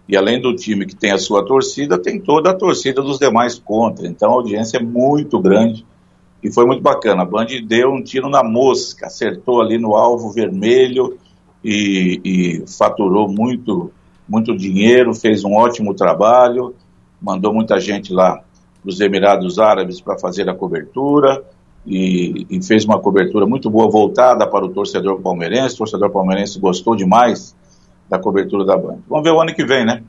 e 0.07 0.15
além 0.15 0.39
do 0.39 0.53
time 0.55 0.85
que 0.85 0.95
tem 0.95 1.11
a 1.11 1.17
sua 1.17 1.43
torcida, 1.43 1.97
tem 1.97 2.19
toda 2.19 2.51
a 2.51 2.53
torcida 2.53 3.01
dos 3.01 3.17
demais 3.17 3.57
contra. 3.57 4.05
Então 4.05 4.29
a 4.29 4.33
audiência 4.35 4.77
é 4.77 4.83
muito 4.83 5.39
grande 5.39 5.83
e 6.43 6.51
foi 6.51 6.65
muito 6.67 6.83
bacana. 6.83 7.23
A 7.23 7.25
Band 7.25 7.47
deu 7.65 7.89
um 7.91 8.03
tiro 8.03 8.29
na 8.29 8.43
mosca, 8.43 9.07
acertou 9.07 9.61
ali 9.61 9.79
no 9.79 9.95
alvo 9.95 10.29
vermelho 10.31 11.17
e, 11.63 12.21
e 12.23 12.63
faturou 12.67 13.27
muito, 13.27 13.91
muito 14.27 14.55
dinheiro, 14.55 15.13
fez 15.13 15.43
um 15.43 15.53
ótimo 15.53 15.93
trabalho, 15.93 16.75
mandou 17.21 17.53
muita 17.53 17.79
gente 17.79 18.13
lá 18.13 18.43
para 18.81 18.89
os 18.89 18.99
Emirados 18.99 19.59
Árabes 19.59 20.01
para 20.01 20.19
fazer 20.19 20.49
a 20.49 20.53
cobertura 20.53 21.43
e, 21.85 22.45
e 22.49 22.61
fez 22.61 22.85
uma 22.85 22.99
cobertura 22.99 23.45
muito 23.45 23.69
boa 23.69 23.89
voltada 23.89 24.45
para 24.47 24.65
o 24.65 24.69
torcedor 24.69 25.21
palmeirense. 25.21 25.75
O 25.75 25.79
torcedor 25.79 26.09
palmeirense 26.09 26.59
gostou 26.59 26.95
demais 26.95 27.55
da 28.09 28.19
cobertura 28.19 28.65
da 28.65 28.77
Band. 28.77 28.99
Vamos 29.07 29.23
ver 29.23 29.31
o 29.31 29.41
ano 29.41 29.53
que 29.53 29.65
vem, 29.65 29.85
né? 29.85 30.03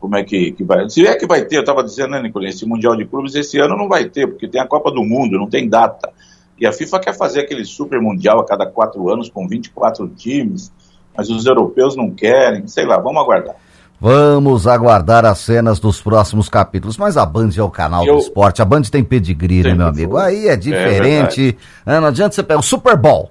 Como 0.00 0.16
é 0.16 0.24
que, 0.24 0.52
que 0.52 0.64
vai. 0.64 0.88
Se 0.90 1.06
é 1.06 1.14
que 1.14 1.26
vai 1.26 1.44
ter, 1.44 1.56
eu 1.56 1.60
estava 1.60 1.84
dizendo, 1.84 2.10
né, 2.10 2.22
Nicolinha, 2.22 2.50
esse 2.50 2.66
Mundial 2.66 2.96
de 2.96 3.04
Clubes 3.04 3.34
esse 3.34 3.58
ano 3.58 3.76
não 3.76 3.88
vai 3.88 4.08
ter, 4.08 4.26
porque 4.26 4.48
tem 4.48 4.60
a 4.60 4.66
Copa 4.66 4.90
do 4.90 5.04
Mundo, 5.04 5.38
não 5.38 5.48
tem 5.48 5.68
data. 5.68 6.12
E 6.58 6.66
a 6.66 6.72
FIFA 6.72 6.98
quer 7.00 7.14
fazer 7.16 7.40
aquele 7.40 7.64
super 7.64 8.00
mundial 8.00 8.40
a 8.40 8.46
cada 8.46 8.66
quatro 8.66 9.10
anos 9.10 9.28
com 9.28 9.46
24 9.46 10.08
times, 10.08 10.72
mas 11.16 11.28
os 11.28 11.44
europeus 11.46 11.94
não 11.96 12.10
querem, 12.10 12.66
sei 12.66 12.86
lá, 12.86 12.96
vamos 12.98 13.20
aguardar. 13.22 13.54
Vamos 14.00 14.66
aguardar 14.66 15.24
as 15.24 15.38
cenas 15.38 15.78
dos 15.80 16.02
próximos 16.02 16.48
capítulos. 16.50 16.98
Mas 16.98 17.16
a 17.16 17.24
Band 17.24 17.50
é 17.56 17.62
o 17.62 17.70
canal 17.70 18.04
Eu- 18.04 18.14
do 18.14 18.20
esporte. 18.20 18.60
A 18.60 18.64
Band 18.64 18.82
tem 18.82 19.02
pedigree, 19.02 19.62
né, 19.62 19.74
meu 19.74 19.86
amigo? 19.86 20.12
foi. 20.12 20.22
Aí 20.22 20.48
é 20.48 20.56
diferente. 20.56 21.42
verdade. 21.42 21.58
né? 21.86 22.00
não 22.00 22.08
adianta 22.08 22.34
você 22.34 22.42
pegar 22.42 22.60
o 22.60 22.62
Super 22.62 22.96
Bowl. 22.96 23.30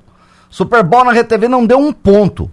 Super 0.49 0.83
Bowl 0.83 1.03
na 1.05 1.11
RTV 1.11 1.47
não 1.47 1.65
deu 1.67 1.77
um 1.77 1.93
ponto. 1.93 2.49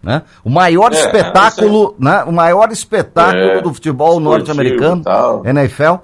Né? 0.00 0.22
O 0.44 0.50
maior 0.50 0.92
É, 0.92 0.96
espetáculo, 0.96 1.96
né? 1.98 2.22
O 2.22 2.30
maior 2.32 2.70
espetáculo 2.70 3.42
É, 3.42 3.60
do 3.62 3.74
futebol 3.74 4.20
norte-americano. 4.20 5.02
NFL, 5.44 5.94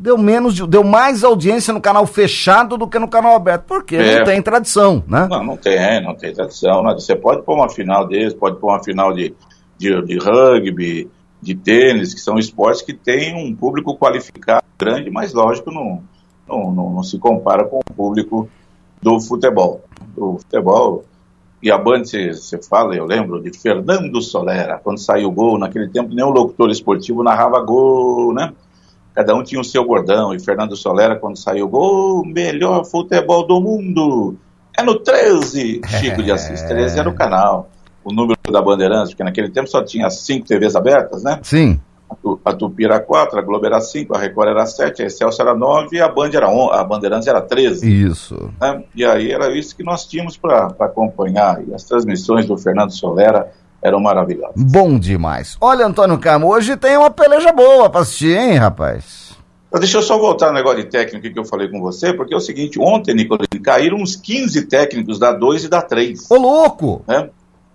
deu 0.00 0.16
menos, 0.16 0.54
de- 0.54 0.66
deu 0.66 0.82
mais 0.82 1.22
audiência 1.22 1.72
no 1.74 1.80
canal 1.80 2.06
fechado 2.06 2.78
do 2.78 2.88
que 2.88 2.98
no 2.98 3.06
canal 3.08 3.34
aberto, 3.34 3.64
porque 3.66 3.96
É. 3.96 4.18
não 4.18 4.24
tem 4.24 4.40
tradição, 4.40 5.04
né? 5.06 5.26
Não, 5.30 5.44
não 5.44 5.56
tem, 5.56 6.02
não 6.02 6.14
tem 6.14 6.32
tradição. 6.32 6.82
Nada. 6.82 6.98
Você 6.98 7.14
pode 7.14 7.42
pôr 7.42 7.54
uma 7.54 7.68
final 7.68 8.06
desse, 8.06 8.34
pode 8.34 8.56
pôr 8.58 8.68
uma 8.68 8.82
final 8.82 9.12
de, 9.12 9.34
de, 9.78 10.02
de 10.02 10.18
rugby, 10.18 11.10
de 11.42 11.54
tênis, 11.54 12.14
que 12.14 12.20
são 12.20 12.38
esportes 12.38 12.82
que 12.82 12.94
têm 12.94 13.34
um 13.34 13.54
público 13.54 13.96
qualificado 13.96 14.64
grande, 14.78 15.10
mas 15.10 15.32
lógico, 15.34 15.70
não, 15.70 16.02
não, 16.48 16.70
não, 16.72 16.90
não 16.90 17.02
se 17.02 17.18
compara 17.18 17.64
com 17.64 17.78
o 17.80 17.94
público 17.94 18.48
do 19.02 19.20
futebol. 19.20 19.82
Do 20.16 20.38
futebol. 20.38 21.04
E 21.62 21.70
a 21.70 21.76
Band, 21.76 22.04
você 22.04 22.58
fala, 22.62 22.94
eu 22.94 23.04
lembro 23.04 23.42
de 23.42 23.52
Fernando 23.56 24.20
Solera, 24.22 24.80
quando 24.82 24.98
saiu 24.98 25.28
o 25.28 25.30
gol, 25.30 25.58
naquele 25.58 25.88
tempo 25.88 26.14
nenhum 26.14 26.30
locutor 26.30 26.70
esportivo 26.70 27.22
narrava 27.22 27.60
gol, 27.60 28.32
né? 28.32 28.52
Cada 29.14 29.34
um 29.34 29.42
tinha 29.42 29.60
o 29.60 29.64
seu 29.64 29.84
bordão, 29.84 30.32
e 30.34 30.40
Fernando 30.40 30.76
Solera, 30.76 31.16
quando 31.16 31.36
saiu 31.36 31.66
o 31.66 31.68
gol, 31.68 32.24
melhor 32.24 32.84
futebol 32.84 33.46
do 33.46 33.60
mundo, 33.60 34.36
é 34.78 34.82
no 34.82 34.98
13, 34.98 35.80
Chico 35.86 36.22
de 36.22 36.30
Assis, 36.32 36.62
13 36.68 36.98
era 36.98 37.08
o 37.08 37.14
canal, 37.14 37.68
o 38.04 38.12
número 38.12 38.38
da 38.50 38.62
Bandeirantes, 38.62 39.10
porque 39.10 39.24
naquele 39.24 39.50
tempo 39.50 39.68
só 39.68 39.82
tinha 39.82 40.08
cinco 40.10 40.46
TVs 40.46 40.76
abertas, 40.76 41.22
né? 41.24 41.38
Sim. 41.42 41.80
A 42.08 42.14
Tu- 42.16 42.40
A 42.44 42.52
Tupi 42.52 42.84
era 42.84 42.98
4, 42.98 43.38
a 43.38 43.42
Globo 43.42 43.66
era 43.66 43.80
5, 43.80 44.16
a 44.16 44.18
Record 44.18 44.48
era 44.48 44.66
7, 44.66 45.02
a 45.02 45.06
Excelsior 45.06 45.46
era 45.48 45.56
9 45.56 45.96
e 45.96 46.00
a 46.00 46.08
Band 46.08 46.30
era 46.34 46.48
11, 46.50 46.72
a 46.72 46.82
Bandeirantes 46.82 47.28
era 47.28 47.40
13 47.40 47.88
Isso. 48.06 48.50
né? 48.60 48.82
E 48.96 49.04
aí 49.04 49.30
era 49.30 49.48
isso 49.56 49.76
que 49.76 49.84
nós 49.84 50.06
tínhamos 50.06 50.36
para 50.36 50.74
acompanhar. 50.80 51.62
E 51.68 51.72
as 51.72 51.84
transmissões 51.84 52.46
do 52.46 52.56
Fernando 52.56 52.90
Solera 52.90 53.52
eram 53.82 54.00
maravilhosas. 54.00 54.54
Bom 54.56 54.98
demais. 54.98 55.56
Olha, 55.60 55.86
Antônio 55.86 56.18
Camo, 56.18 56.48
hoje 56.48 56.76
tem 56.76 56.96
uma 56.96 57.10
peleja 57.10 57.52
boa 57.52 57.88
pra 57.88 58.00
assistir, 58.00 58.36
hein, 58.36 58.54
rapaz? 58.54 59.30
Mas 59.70 59.80
deixa 59.80 59.98
eu 59.98 60.02
só 60.02 60.18
voltar 60.18 60.48
no 60.48 60.54
negócio 60.54 60.82
de 60.82 60.90
técnico 60.90 61.32
que 61.32 61.38
eu 61.38 61.44
falei 61.44 61.68
com 61.68 61.80
você, 61.80 62.12
porque 62.12 62.34
é 62.34 62.36
o 62.36 62.40
seguinte, 62.40 62.78
ontem, 62.80 63.14
Nicolini, 63.14 63.60
caíram 63.62 63.98
uns 63.98 64.16
15 64.16 64.66
técnicos 64.66 65.18
da 65.18 65.32
2 65.32 65.64
e 65.64 65.68
da 65.68 65.80
3. 65.80 66.28
Ô, 66.28 66.36
louco! 66.36 67.04
Né? 67.06 67.30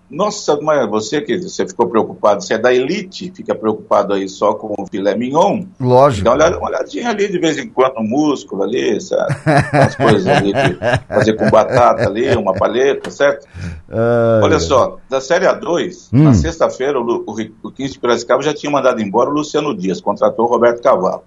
Nossa, 0.10 0.56
mas 0.62 0.88
você 0.88 1.20
que 1.20 1.36
você 1.40 1.68
ficou 1.68 1.88
preocupado, 1.88 2.44
você 2.44 2.54
é 2.54 2.58
da 2.60 2.72
elite, 2.72 3.32
fica 3.36 3.56
preocupado 3.56 4.14
aí 4.14 4.30
só 4.30 4.54
com 4.54 4.74
o 4.78 4.86
filé 4.86 5.16
mignon. 5.16 5.64
Lógico. 5.80 6.24
Dá 6.26 6.30
uma 6.32 6.36
olhada- 6.38 6.58
uma 6.60 6.68
olhadinha 6.70 7.10
ali 7.10 7.28
de 7.28 7.40
vez 7.40 7.58
em 7.58 7.68
quando 7.68 7.96
no 7.96 8.04
músculo 8.04 8.62
ali, 8.64 9.02
sabe? 9.02 9.34
As 9.74 9.96
coisas 9.96 10.28
ali 10.28 10.54
de 10.54 10.78
fazer 11.08 11.34
com 11.34 11.50
batata 11.50 12.08
ali, 12.08 12.36
uma 12.36 12.54
palheta, 12.54 13.10
certo? 13.10 13.48
Ai, 13.90 14.44
Olha 14.44 14.60
só, 14.60 15.00
da 15.10 15.20
Série 15.20 15.46
A2, 15.48 16.10
Hum. 16.14 16.26
na 16.26 16.34
sexta-feira, 16.36 17.00
o, 17.02 17.24
o, 17.26 17.36
o 17.64 17.72
15 17.72 17.94
de 17.94 18.00
Piracicaba 18.00 18.44
já 18.44 18.54
tinha 18.54 18.72
mandado 18.72 19.02
embora 19.02 19.30
o 19.30 19.34
Luciano 19.34 19.76
Dias, 19.76 20.00
contratou 20.00 20.46
o 20.46 20.48
Roberto 20.50 20.84
Cavalo. 20.84 21.24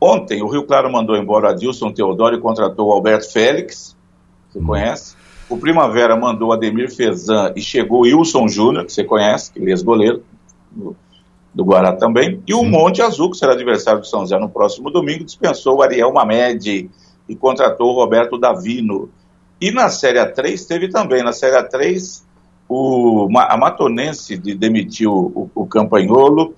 Ontem, 0.00 0.40
o 0.40 0.48
Rio 0.48 0.64
Claro 0.64 0.90
mandou 0.92 1.16
embora 1.16 1.46
o 1.46 1.50
Adilson 1.50 1.90
Teodoro 1.90 2.36
e 2.36 2.40
contratou 2.40 2.88
o 2.88 2.92
Alberto 2.92 3.32
Félix, 3.32 3.96
você 4.50 4.60
Hum. 4.60 4.66
conhece. 4.66 5.16
O 5.48 5.58
Primavera 5.58 6.16
mandou 6.16 6.52
Ademir 6.52 6.94
Fezan 6.94 7.52
e 7.54 7.60
chegou 7.60 8.00
o 8.00 8.02
Wilson 8.02 8.48
Júnior, 8.48 8.86
que 8.86 8.92
você 8.92 9.04
conhece, 9.04 9.52
que 9.52 9.58
ele 9.58 9.70
é 9.70 9.74
ex-goleiro 9.74 10.22
do, 10.70 10.96
do 11.54 11.64
Guará 11.64 11.92
também. 11.92 12.42
E 12.46 12.54
o 12.54 12.64
Monte 12.64 13.02
Azul, 13.02 13.30
que 13.30 13.36
será 13.36 13.52
adversário 13.52 14.00
do 14.00 14.06
São 14.06 14.20
José 14.20 14.38
no 14.38 14.48
próximo 14.48 14.90
domingo, 14.90 15.24
dispensou 15.24 15.76
o 15.76 15.82
Ariel 15.82 16.12
Mamed 16.12 16.90
e 17.28 17.36
contratou 17.36 17.90
o 17.90 17.94
Roberto 17.94 18.38
Davino. 18.38 19.10
E 19.60 19.70
na 19.70 19.88
Série 19.88 20.18
A3 20.18 20.66
teve 20.66 20.88
também, 20.88 21.22
na 21.22 21.32
Série 21.32 21.56
A3, 21.56 22.22
o, 22.68 23.28
a 23.38 23.56
Matonense 23.56 24.36
de, 24.36 24.54
demitiu 24.54 25.12
o, 25.12 25.50
o 25.54 25.66
Campanholo, 25.66 26.54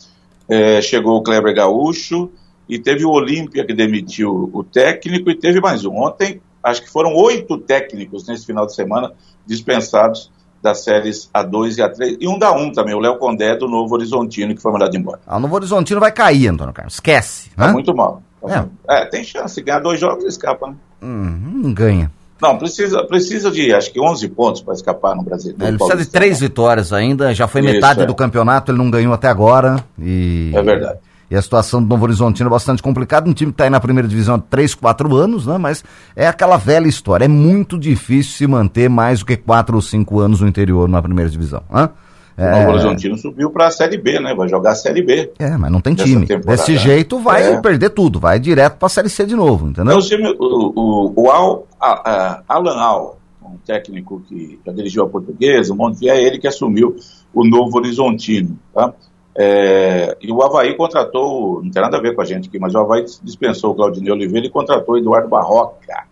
eh, 0.48 0.80
chegou 0.80 1.16
o 1.16 1.22
Kleber 1.22 1.54
Gaúcho, 1.54 2.30
e 2.68 2.78
teve 2.78 3.04
o 3.04 3.10
Olímpia 3.10 3.64
que 3.64 3.74
demitiu 3.74 4.50
o 4.52 4.64
técnico, 4.64 5.30
e 5.30 5.36
teve 5.36 5.60
mais 5.60 5.84
um. 5.84 5.94
Ontem, 5.96 6.40
acho 6.66 6.82
que 6.82 6.90
foram 6.90 7.14
oito 7.14 7.56
técnicos 7.58 8.26
nesse 8.26 8.44
final 8.44 8.66
de 8.66 8.74
semana 8.74 9.12
dispensados 9.46 10.30
das 10.60 10.82
séries 10.82 11.30
A2 11.32 11.78
e 11.78 11.82
A3, 11.82 12.16
e 12.20 12.26
um 12.26 12.38
da 12.38 12.50
1 12.52 12.72
também, 12.72 12.94
o 12.94 12.98
Léo 12.98 13.18
Condé 13.18 13.54
do 13.54 13.68
Novo 13.68 13.94
Horizontino, 13.94 14.54
que 14.54 14.60
foi 14.60 14.72
mandado 14.72 14.96
embora. 14.96 15.20
Ah, 15.26 15.36
o 15.36 15.40
Novo 15.40 15.54
Horizontino 15.54 16.00
vai 16.00 16.10
cair, 16.10 16.48
Antônio 16.48 16.74
Carlos. 16.74 16.94
Esquece. 16.94 17.50
Tá 17.50 17.68
né? 17.68 17.72
muito 17.72 17.94
mal. 17.94 18.20
Tá 18.42 18.68
É. 18.88 19.02
É, 19.02 19.06
tem 19.06 19.22
chance, 19.22 19.62
ganhar 19.62 19.78
dois 19.78 20.00
jogos 20.00 20.24
escapa, 20.24 20.68
né? 20.68 20.74
Hum, 21.00 21.60
não 21.62 21.72
ganha. 21.72 22.10
Não, 22.42 22.58
precisa, 22.58 23.04
precisa 23.04 23.50
de, 23.50 23.72
acho 23.72 23.92
que 23.92 24.00
11 24.00 24.28
pontos 24.30 24.60
para 24.60 24.74
escapar 24.74 25.14
no 25.14 25.22
Brasil. 25.22 25.54
Ele 25.58 25.72
no 25.72 25.78
precisa 25.78 25.98
de 25.98 26.10
três 26.10 26.40
vitórias 26.40 26.92
ainda, 26.92 27.32
já 27.32 27.46
foi 27.46 27.62
Isso, 27.62 27.72
metade 27.72 28.02
é. 28.02 28.06
do 28.06 28.14
campeonato, 28.14 28.72
ele 28.72 28.78
não 28.78 28.90
ganhou 28.90 29.12
até 29.12 29.28
agora. 29.28 29.82
E... 29.98 30.50
É 30.54 30.62
verdade. 30.62 30.98
E 31.30 31.34
a 31.36 31.42
situação 31.42 31.82
do 31.82 31.88
Novo 31.88 32.04
Horizontino 32.04 32.48
é 32.48 32.50
bastante 32.50 32.82
complicada. 32.82 33.28
Um 33.28 33.32
time 33.32 33.50
que 33.50 33.54
está 33.54 33.64
aí 33.64 33.70
na 33.70 33.80
primeira 33.80 34.06
divisão 34.08 34.36
há 34.36 34.38
3, 34.38 34.74
4 34.74 35.14
anos, 35.16 35.46
né? 35.46 35.58
Mas 35.58 35.82
é 36.14 36.26
aquela 36.28 36.56
velha 36.56 36.86
história. 36.86 37.24
É 37.24 37.28
muito 37.28 37.78
difícil 37.78 38.32
se 38.32 38.46
manter 38.46 38.88
mais 38.88 39.20
do 39.20 39.26
que 39.26 39.36
4 39.36 39.74
ou 39.74 39.82
5 39.82 40.20
anos 40.20 40.40
no 40.40 40.46
interior 40.48 40.88
na 40.88 41.02
primeira 41.02 41.28
divisão. 41.30 41.62
Hã? 41.72 41.90
O 42.38 42.42
Novo 42.50 42.70
Horizontino 42.72 43.16
subiu 43.16 43.50
para 43.50 43.68
a 43.68 43.70
Série 43.70 43.96
B, 43.96 44.20
né? 44.20 44.34
Vai 44.34 44.46
jogar 44.46 44.72
a 44.72 44.74
Série 44.74 45.02
B. 45.02 45.32
É, 45.38 45.56
mas 45.56 45.72
não 45.72 45.80
tem 45.80 45.94
time. 45.94 46.26
Desse 46.26 46.76
jeito 46.76 47.18
vai 47.18 47.54
É. 47.54 47.60
perder 47.62 47.88
tudo, 47.90 48.20
vai 48.20 48.38
direto 48.38 48.76
pra 48.76 48.90
Série 48.90 49.08
C 49.08 49.24
de 49.24 49.34
novo, 49.34 49.68
entendeu? 49.68 49.98
Time- 50.02 50.36
o, 50.38 50.72
o, 50.76 51.12
o 51.24 51.30
Al, 51.30 51.66
a- 51.80 52.10
a- 52.10 52.42
Alan 52.46 52.76
Al, 52.78 53.18
um 53.42 53.56
técnico 53.66 54.20
que 54.28 54.60
já 54.66 54.70
dirigiu 54.70 55.02
a 55.04 55.08
portuguesa, 55.08 55.74
monte 55.74 56.08
é 56.10 56.22
ele 56.22 56.38
que 56.38 56.46
assumiu 56.46 56.94
o 57.32 57.42
Novo 57.42 57.78
Horizontino, 57.78 58.58
tá? 58.74 58.92
É, 59.38 60.16
e 60.20 60.32
o 60.32 60.42
Havaí 60.42 60.74
contratou, 60.74 61.62
não 61.62 61.70
tem 61.70 61.82
nada 61.82 61.98
a 61.98 62.00
ver 62.00 62.14
com 62.14 62.22
a 62.22 62.24
gente 62.24 62.48
aqui, 62.48 62.58
mas 62.58 62.74
o 62.74 62.78
Havaí 62.78 63.04
dispensou 63.22 63.72
o 63.72 63.74
Claudinei 63.74 64.10
Oliveira 64.10 64.46
e 64.46 64.50
contratou 64.50 64.94
o 64.94 64.98
Eduardo 64.98 65.28
Barroca. 65.28 66.04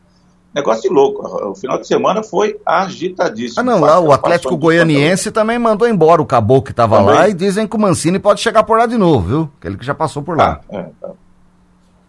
negócio 0.55 0.83
de 0.83 0.89
louco. 0.89 1.27
O 1.51 1.55
final 1.55 1.81
de 1.81 1.87
semana 1.87 2.23
foi 2.23 2.61
agitadíssimo. 2.67 3.61
Ah, 3.61 3.65
não, 3.65 3.81
lá 3.81 3.99
o 3.99 4.13
Atlético 4.13 4.57
Goianiense 4.57 5.33
também 5.33 5.59
mandou 5.59 5.89
embora 5.89 6.21
o 6.21 6.27
caboclo 6.27 6.65
que 6.65 6.71
estava 6.71 7.01
lá 7.01 7.29
e 7.29 7.35
dizem 7.35 7.67
que 7.67 7.77
o 7.77 7.81
Mancini 7.81 8.19
pode 8.19 8.41
chegar 8.41 8.63
por 8.63 8.79
lá 8.79 8.87
de 8.87 8.99
novo, 8.99 9.27
viu? 9.27 9.51
Aquele 9.59 9.79
que 9.79 9.87
já 9.87 9.95
passou 9.95 10.23
por 10.23 10.37
lá. 10.37 10.61
Ah, 10.71 10.77
é, 10.77 10.87
tá. 11.01 11.11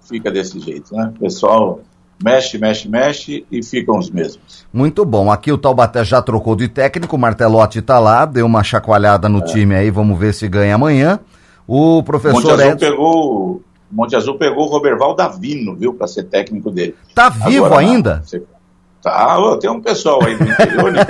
Fica 0.01 0.29
desse 0.29 0.59
jeito, 0.59 0.93
né? 0.93 1.11
Pessoal 1.19 1.79
mexe, 2.23 2.57
mexe, 2.57 2.87
mexe 2.87 3.45
e 3.51 3.63
ficam 3.63 3.97
os 3.97 4.09
mesmos. 4.09 4.65
Muito 4.71 5.05
bom. 5.05 5.31
Aqui 5.31 5.51
o 5.51 5.57
Taubaté 5.57 6.03
já 6.03 6.21
trocou 6.21 6.55
de 6.55 6.67
técnico, 6.67 7.15
o 7.15 7.19
Martelotti 7.19 7.81
tá 7.81 7.99
lá, 7.99 8.25
deu 8.25 8.45
uma 8.45 8.63
chacoalhada 8.63 9.29
no 9.29 9.39
é. 9.39 9.45
time 9.45 9.75
aí, 9.75 9.89
vamos 9.89 10.17
ver 10.17 10.33
se 10.33 10.47
ganha 10.47 10.75
amanhã. 10.75 11.19
O 11.67 12.03
professor 12.03 12.43
Monte 12.43 12.61
Edson... 12.61 12.77
pegou 12.77 13.61
Monte 13.91 14.15
Azul 14.15 14.37
pegou 14.37 14.65
o 14.65 14.69
Roberval 14.69 15.15
Davino, 15.15 15.75
viu, 15.75 15.93
para 15.93 16.07
ser 16.07 16.23
técnico 16.23 16.69
dele. 16.69 16.95
Tá 17.13 17.29
vivo 17.29 17.65
Agora, 17.65 17.81
ainda? 17.81 18.15
Não, 18.17 18.23
você... 18.23 18.43
Tá, 19.01 19.57
tem 19.61 19.69
um 19.69 19.79
pessoal 19.79 20.19
aí 20.23 20.35
do 20.35 20.43
interior, 20.43 20.91
né? 20.91 21.01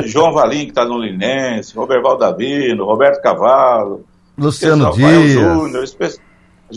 uh, 0.00 0.02
João 0.08 0.32
Valim, 0.32 0.66
que 0.66 0.72
tá 0.72 0.82
no 0.84 0.98
Linense, 0.98 1.76
Roberval 1.76 2.16
Davino, 2.16 2.86
Roberto 2.86 3.20
Cavalo, 3.20 4.04
Luciano 4.36 4.90
Dias. 4.92 5.32
Júnior, 5.32 5.84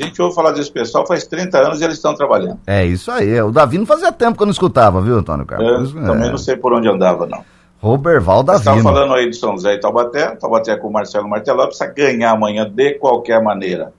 a 0.04 0.06
gente 0.06 0.22
ouve 0.22 0.36
falar 0.36 0.52
desse 0.52 0.72
pessoal 0.72 1.06
faz 1.06 1.26
30 1.26 1.58
anos 1.58 1.82
e 1.82 1.84
eles 1.84 1.96
estão 1.96 2.14
trabalhando. 2.14 2.60
É 2.66 2.86
isso 2.86 3.12
aí. 3.12 3.42
O 3.42 3.52
Davi 3.52 3.78
não 3.78 3.86
fazia 3.86 4.12
tempo 4.12 4.38
que 4.38 4.44
eu 4.44 4.48
não 4.48 4.52
escutava, 4.52 5.02
viu, 5.02 5.18
Antônio 5.18 5.46
Carlos? 5.46 5.96
É, 5.96 6.02
também 6.02 6.30
não 6.30 6.38
sei 6.38 6.56
por 6.56 6.74
onde 6.74 6.88
andava, 6.88 7.26
não. 7.26 7.44
Roberval 7.80 8.44
Davi. 8.44 8.60
Estava 8.60 8.82
falando 8.82 9.14
aí 9.14 9.30
de 9.30 9.36
São 9.36 9.52
José 9.52 9.76
e 9.76 9.80
Taubaté. 9.80 10.36
Taubaté 10.36 10.76
com 10.76 10.88
o 10.88 10.92
Marcelo 10.92 11.30
Marteló 11.30 11.68
precisa 11.68 11.92
ganhar 11.92 12.32
amanhã 12.32 12.70
de 12.70 12.94
qualquer 12.96 13.42
maneira 13.42 13.94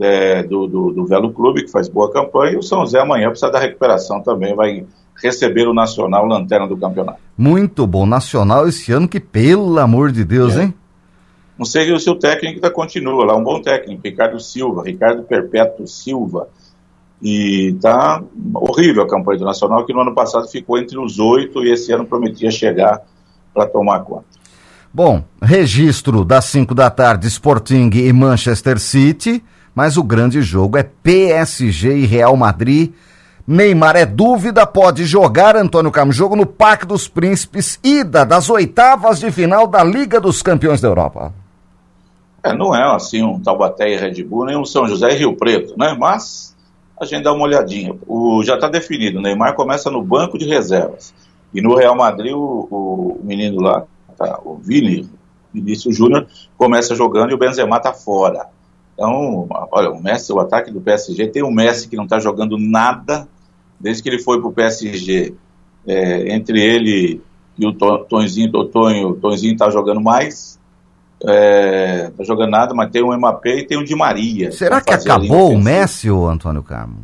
é, 0.00 0.42
do, 0.42 0.66
do, 0.66 0.92
do 0.92 1.06
Velo 1.06 1.32
Clube, 1.32 1.64
que 1.64 1.70
faz 1.70 1.88
boa 1.88 2.10
campanha. 2.10 2.52
E 2.52 2.56
o 2.56 2.62
São 2.62 2.80
José 2.80 3.00
amanhã 3.00 3.28
precisa 3.28 3.50
da 3.50 3.58
recuperação 3.58 4.20
também. 4.22 4.54
Vai 4.54 4.86
receber 5.22 5.68
o 5.68 5.74
Nacional 5.74 6.26
lanterna 6.26 6.66
do 6.66 6.76
campeonato. 6.76 7.18
Muito 7.36 7.86
bom. 7.86 8.06
Nacional 8.06 8.66
esse 8.66 8.92
ano 8.92 9.06
que, 9.06 9.20
pelo 9.20 9.78
amor 9.78 10.10
de 10.10 10.24
Deus, 10.24 10.56
é. 10.56 10.64
hein? 10.64 10.74
Não 11.62 11.66
sei 11.66 11.96
se 11.96 12.10
o 12.10 12.16
técnico 12.16 12.56
ainda 12.56 12.72
continua 12.72 13.24
lá, 13.24 13.36
um 13.36 13.44
bom 13.44 13.62
técnico, 13.62 14.02
Ricardo 14.04 14.40
Silva, 14.40 14.82
Ricardo 14.82 15.22
Perpétuo 15.22 15.86
Silva. 15.86 16.48
E 17.22 17.76
tá 17.80 18.20
horrível 18.52 19.04
a 19.04 19.08
campanha 19.08 19.38
do 19.38 19.44
Nacional, 19.44 19.86
que 19.86 19.92
no 19.92 20.00
ano 20.00 20.12
passado 20.12 20.48
ficou 20.48 20.76
entre 20.76 20.98
os 20.98 21.20
oito 21.20 21.62
e 21.62 21.70
esse 21.70 21.92
ano 21.92 22.04
prometia 22.04 22.50
chegar 22.50 23.00
para 23.54 23.64
tomar 23.68 24.00
conta. 24.00 24.24
Bom, 24.92 25.22
registro 25.40 26.24
das 26.24 26.46
5 26.46 26.74
da 26.74 26.90
tarde, 26.90 27.28
Sporting 27.28 27.90
e 27.94 28.12
Manchester 28.12 28.80
City, 28.80 29.40
mas 29.72 29.96
o 29.96 30.02
grande 30.02 30.42
jogo 30.42 30.76
é 30.76 30.82
PSG 30.82 31.96
e 31.96 32.06
Real 32.06 32.36
Madrid. 32.36 32.92
Neymar 33.46 33.94
é 33.94 34.04
dúvida, 34.04 34.66
pode 34.66 35.04
jogar 35.04 35.54
Antônio 35.54 35.92
Carmo, 35.92 36.12
jogo 36.12 36.34
no 36.34 36.44
Parque 36.44 36.86
dos 36.86 37.06
Príncipes, 37.06 37.78
ida 37.84 38.24
das 38.24 38.50
oitavas 38.50 39.20
de 39.20 39.30
final 39.30 39.68
da 39.68 39.84
Liga 39.84 40.20
dos 40.20 40.42
Campeões 40.42 40.80
da 40.80 40.88
Europa. 40.88 41.32
É, 42.44 42.52
não 42.52 42.74
é 42.74 42.82
assim 42.94 43.22
um 43.22 43.40
Taubaté 43.40 43.92
e 43.92 43.96
Red 43.96 44.24
Bull, 44.24 44.46
nem 44.46 44.56
um 44.56 44.64
São 44.64 44.88
José 44.88 45.12
e 45.12 45.18
Rio 45.18 45.36
Preto, 45.36 45.78
né? 45.78 45.96
Mas 45.98 46.56
a 47.00 47.04
gente 47.04 47.22
dá 47.22 47.32
uma 47.32 47.44
olhadinha. 47.44 47.94
O, 48.06 48.42
já 48.42 48.56
está 48.56 48.68
definido, 48.68 49.18
o 49.18 49.22
Neymar 49.22 49.54
começa 49.54 49.90
no 49.90 50.02
banco 50.02 50.36
de 50.36 50.46
reservas. 50.46 51.14
E 51.54 51.60
no 51.60 51.76
Real 51.76 51.96
Madrid, 51.96 52.32
o, 52.32 52.68
o 52.70 53.20
menino 53.22 53.60
lá, 53.60 53.84
tá, 54.16 54.40
o 54.44 54.56
Vini, 54.56 55.08
Vinícius 55.52 55.96
Júnior, 55.96 56.26
começa 56.56 56.94
jogando 56.96 57.30
e 57.30 57.34
o 57.34 57.38
Benzema 57.38 57.76
está 57.76 57.92
fora. 57.92 58.46
Então, 58.94 59.46
olha, 59.70 59.90
o 59.90 60.02
Messi, 60.02 60.32
o 60.32 60.40
ataque 60.40 60.70
do 60.70 60.80
PSG, 60.80 61.28
tem 61.28 61.42
o 61.42 61.50
Messi 61.50 61.88
que 61.88 61.96
não 61.96 62.04
está 62.04 62.18
jogando 62.18 62.58
nada 62.58 63.28
desde 63.78 64.02
que 64.02 64.08
ele 64.08 64.18
foi 64.18 64.40
para 64.40 64.48
o 64.48 64.52
PSG. 64.52 65.34
É, 65.86 66.34
entre 66.34 66.60
ele 66.60 67.20
e 67.58 67.66
o 67.66 67.72
Tonzinho, 67.72 68.50
o 68.54 68.64
Tonho, 68.64 69.08
o 69.10 69.14
Tonzinho 69.14 69.52
está 69.52 69.68
jogando 69.70 70.00
mais 70.00 70.58
é, 71.24 72.10
tá 72.16 72.24
jogando 72.24 72.50
nada, 72.50 72.74
mas 72.74 72.90
tem 72.90 73.02
o 73.02 73.16
MAP 73.18 73.46
e 73.46 73.66
tem 73.66 73.78
o 73.78 73.84
Di 73.84 73.94
Maria. 73.94 74.50
Será 74.50 74.80
que 74.80 74.92
acabou 74.92 75.52
o 75.52 75.58
Messi, 75.58 76.10
ou 76.10 76.28
Antônio 76.28 76.62
Carmo? 76.62 76.98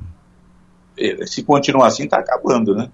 Se 1.26 1.42
continuar 1.42 1.86
assim, 1.86 2.08
tá 2.08 2.18
acabando, 2.18 2.74
né? 2.74 2.88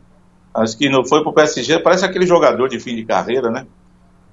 Acho 0.53 0.77
que 0.77 0.89
não 0.89 1.05
foi 1.05 1.23
pro 1.23 1.33
PSG, 1.33 1.79
parece 1.79 2.05
aquele 2.05 2.27
jogador 2.27 2.69
de 2.69 2.79
fim 2.79 2.95
de 2.95 3.05
carreira, 3.05 3.51
né? 3.51 3.67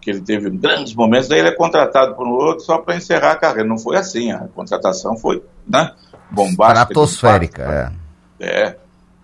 Que 0.02 0.10
ele 0.10 0.22
teve 0.22 0.50
grandes 0.50 0.94
momentos, 0.94 1.30
daí 1.30 1.40
ele 1.40 1.50
é 1.50 1.56
contratado 1.56 2.16
por 2.16 2.28
um 2.28 2.32
outro 2.32 2.66
só 2.66 2.78
para 2.78 2.96
encerrar 2.96 3.32
a 3.32 3.38
carreira. 3.38 3.68
Não 3.68 3.78
foi 3.78 3.96
assim, 3.96 4.32
a 4.32 4.48
contratação 4.54 5.16
foi, 5.16 5.42
né? 5.68 5.92
Bombástica. 6.30 6.82
Stratosférica, 6.82 7.96
é. 8.40 8.46
É. 8.46 8.76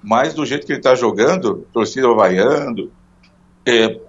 Mas 0.02 0.34
do 0.34 0.46
jeito 0.46 0.66
que 0.66 0.74
ele 0.74 0.82
tá 0.82 0.96
jogando, 0.96 1.68
torcida 1.74 2.08
vaiando, 2.14 2.92
é, 3.66 4.00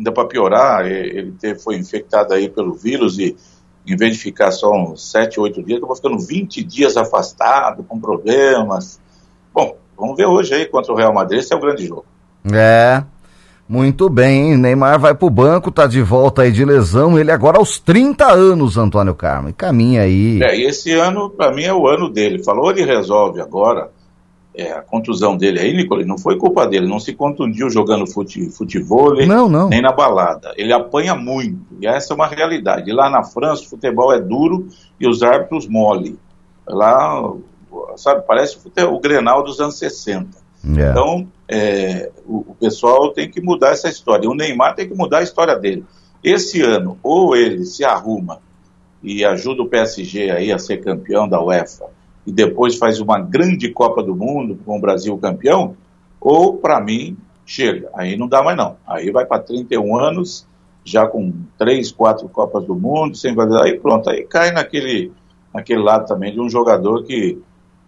ainda 0.00 0.10
para 0.10 0.26
piorar, 0.26 0.86
ele 0.86 1.34
foi 1.62 1.76
infectado 1.76 2.32
aí 2.32 2.48
pelo 2.48 2.72
vírus 2.72 3.18
e 3.18 3.36
em 3.86 3.96
vez 3.96 4.16
de 4.16 4.22
ficar 4.22 4.50
só 4.50 4.72
uns 4.72 5.10
7, 5.10 5.38
8 5.38 5.62
dias, 5.62 5.78
acabou 5.78 5.94
ficando 5.94 6.18
20 6.18 6.62
dias 6.64 6.96
afastado, 6.96 7.82
com 7.82 8.00
problemas. 8.00 8.98
Bom, 9.52 9.76
vamos 9.98 10.16
ver 10.16 10.26
hoje 10.26 10.54
aí 10.54 10.64
contra 10.64 10.92
o 10.92 10.96
Real 10.96 11.12
Madrid, 11.12 11.40
esse 11.40 11.52
é 11.52 11.56
o 11.56 11.60
grande 11.60 11.86
jogo. 11.86 12.06
É, 12.50 13.02
muito 13.68 14.08
bem, 14.08 14.56
Neymar 14.56 14.98
vai 14.98 15.14
pro 15.14 15.28
banco, 15.28 15.70
tá 15.70 15.86
de 15.86 16.00
volta 16.00 16.42
aí 16.42 16.52
de 16.52 16.64
lesão, 16.64 17.18
ele 17.18 17.30
agora 17.30 17.58
aos 17.58 17.78
30 17.78 18.32
anos, 18.32 18.78
Antônio 18.78 19.14
Carmo, 19.14 19.52
caminha 19.52 20.02
aí. 20.02 20.42
É, 20.42 20.56
e 20.56 20.64
esse 20.64 20.92
ano, 20.94 21.28
para 21.28 21.52
mim, 21.52 21.64
é 21.64 21.74
o 21.74 21.86
ano 21.86 22.08
dele. 22.08 22.42
Falou, 22.42 22.70
ele 22.70 22.84
resolve 22.84 23.40
agora, 23.40 23.90
é, 24.54 24.72
a 24.72 24.82
contusão 24.82 25.36
dele 25.36 25.60
aí, 25.60 25.74
Nicolai, 25.74 26.04
não 26.04 26.18
foi 26.18 26.36
culpa 26.36 26.66
dele, 26.66 26.88
não 26.88 26.98
se 26.98 27.12
contundiu 27.14 27.70
jogando 27.70 28.06
fute, 28.06 28.50
futebol 28.50 29.14
não, 29.26 29.48
não. 29.48 29.68
nem 29.68 29.80
na 29.80 29.92
balada. 29.92 30.52
Ele 30.56 30.72
apanha 30.72 31.14
muito, 31.14 31.60
e 31.80 31.86
essa 31.86 32.12
é 32.12 32.16
uma 32.16 32.26
realidade. 32.26 32.92
Lá 32.92 33.08
na 33.08 33.22
França, 33.22 33.62
o 33.62 33.68
futebol 33.68 34.12
é 34.12 34.20
duro 34.20 34.68
e 34.98 35.08
os 35.08 35.22
árbitros 35.22 35.68
mole. 35.68 36.18
Lá, 36.66 37.32
sabe, 37.96 38.24
parece 38.26 38.58
o, 38.58 38.94
o 38.94 39.00
Grenal 39.00 39.42
dos 39.42 39.60
anos 39.60 39.78
60. 39.78 40.28
Yeah. 40.64 40.84
É. 40.84 40.90
Então, 40.90 41.28
é, 41.48 42.10
o, 42.26 42.38
o 42.50 42.56
pessoal 42.58 43.12
tem 43.12 43.30
que 43.30 43.40
mudar 43.40 43.70
essa 43.70 43.88
história. 43.88 44.28
O 44.28 44.34
Neymar 44.34 44.74
tem 44.74 44.88
que 44.88 44.94
mudar 44.94 45.18
a 45.18 45.22
história 45.22 45.56
dele. 45.56 45.84
Esse 46.22 46.60
ano, 46.60 46.98
ou 47.02 47.34
ele 47.34 47.64
se 47.64 47.84
arruma 47.84 48.40
e 49.02 49.24
ajuda 49.24 49.62
o 49.62 49.68
PSG 49.68 50.30
aí 50.30 50.52
a 50.52 50.58
ser 50.58 50.78
campeão 50.78 51.26
da 51.26 51.42
UEFA, 51.42 51.86
e 52.26 52.32
depois 52.32 52.76
faz 52.76 53.00
uma 53.00 53.18
grande 53.18 53.70
Copa 53.70 54.02
do 54.02 54.14
Mundo 54.14 54.58
com 54.64 54.76
o 54.76 54.80
Brasil 54.80 55.16
campeão, 55.18 55.76
ou 56.20 56.56
para 56.56 56.80
mim 56.80 57.16
chega, 57.46 57.90
aí 57.94 58.16
não 58.16 58.28
dá 58.28 58.42
mais 58.42 58.56
não. 58.56 58.76
Aí 58.86 59.10
vai 59.10 59.26
para 59.26 59.42
31 59.42 59.98
anos, 59.98 60.46
já 60.84 61.06
com 61.06 61.32
três, 61.58 61.90
quatro 61.90 62.28
Copas 62.28 62.64
do 62.64 62.74
Mundo, 62.74 63.16
sem 63.16 63.34
validade, 63.34 63.70
aí 63.70 63.78
pronto, 63.78 64.08
aí 64.08 64.24
cai 64.24 64.50
naquele, 64.52 65.12
naquele 65.52 65.82
lado 65.82 66.06
também 66.06 66.32
de 66.32 66.40
um 66.40 66.48
jogador 66.48 67.02
que 67.04 67.38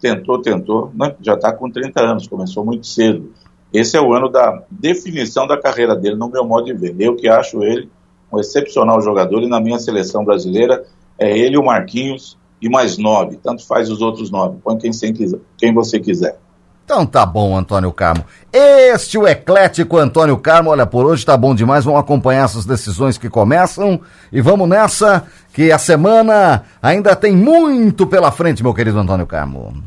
tentou, 0.01 0.41
tentou, 0.43 0.91
né? 0.95 1.15
já 1.21 1.35
está 1.35 1.53
com 1.53 1.71
30 1.71 2.01
anos, 2.01 2.27
começou 2.27 2.65
muito 2.65 2.87
cedo. 2.87 3.33
Esse 3.73 3.97
é 3.97 4.01
o 4.01 4.13
ano 4.13 4.29
da 4.29 4.65
definição 4.71 5.47
da 5.47 5.59
carreira 5.59 5.97
dele, 5.97 6.17
no 6.17 6.29
meu 6.29 6.45
modo 6.45 6.67
de 6.67 6.75
ver. 6.75 6.95
Eu 6.99 7.17
que 7.17 7.29
acho 7.29 7.63
ele 7.63 7.89
um 8.31 8.39
excepcional 8.41 9.01
jogador 9.01 9.43
e 9.43 9.49
na 9.49 9.61
minha 9.61 9.79
seleção 9.79 10.25
brasileira 10.25 10.85
é 11.19 11.39
ele 11.39 11.57
o 11.57 11.65
Marquinhos 11.65 12.37
e 12.63 12.69
mais 12.69 12.97
nove. 12.97 13.37
Tanto 13.43 13.67
faz 13.67 13.91
os 13.91 14.01
outros 14.01 14.31
nove. 14.31 14.59
Põe 14.63 14.79
quem, 14.79 14.93
quiser, 14.93 15.39
quem 15.59 15.75
você 15.75 15.99
quiser. 15.99 16.39
Então 16.85 17.05
tá 17.07 17.25
bom, 17.27 17.57
Antônio 17.57 17.93
Carmo. 17.93 18.25
Este 18.53 19.19
o 19.19 19.27
eclético 19.27 19.99
Antônio 19.99 20.37
Carmo. 20.37 20.71
Olha, 20.71 20.87
por 20.87 21.05
hoje 21.05 21.25
tá 21.25 21.37
bom 21.37 21.55
demais. 21.55 21.85
Vamos 21.85 22.01
acompanhar 22.01 22.45
essas 22.45 22.65
decisões 22.65 23.19
que 23.19 23.29
começam. 23.29 24.01
E 24.33 24.41
vamos 24.41 24.69
nessa, 24.69 25.25
que 25.53 25.73
a 25.73 25.79
semana 25.79 26.65
ainda 26.81 27.17
tem 27.17 27.35
muito 27.35 28.07
pela 28.07 28.31
frente, 28.31 28.63
meu 28.63 28.75
querido 28.75 28.99
Antônio 28.99 29.27
Carmo. 29.27 29.83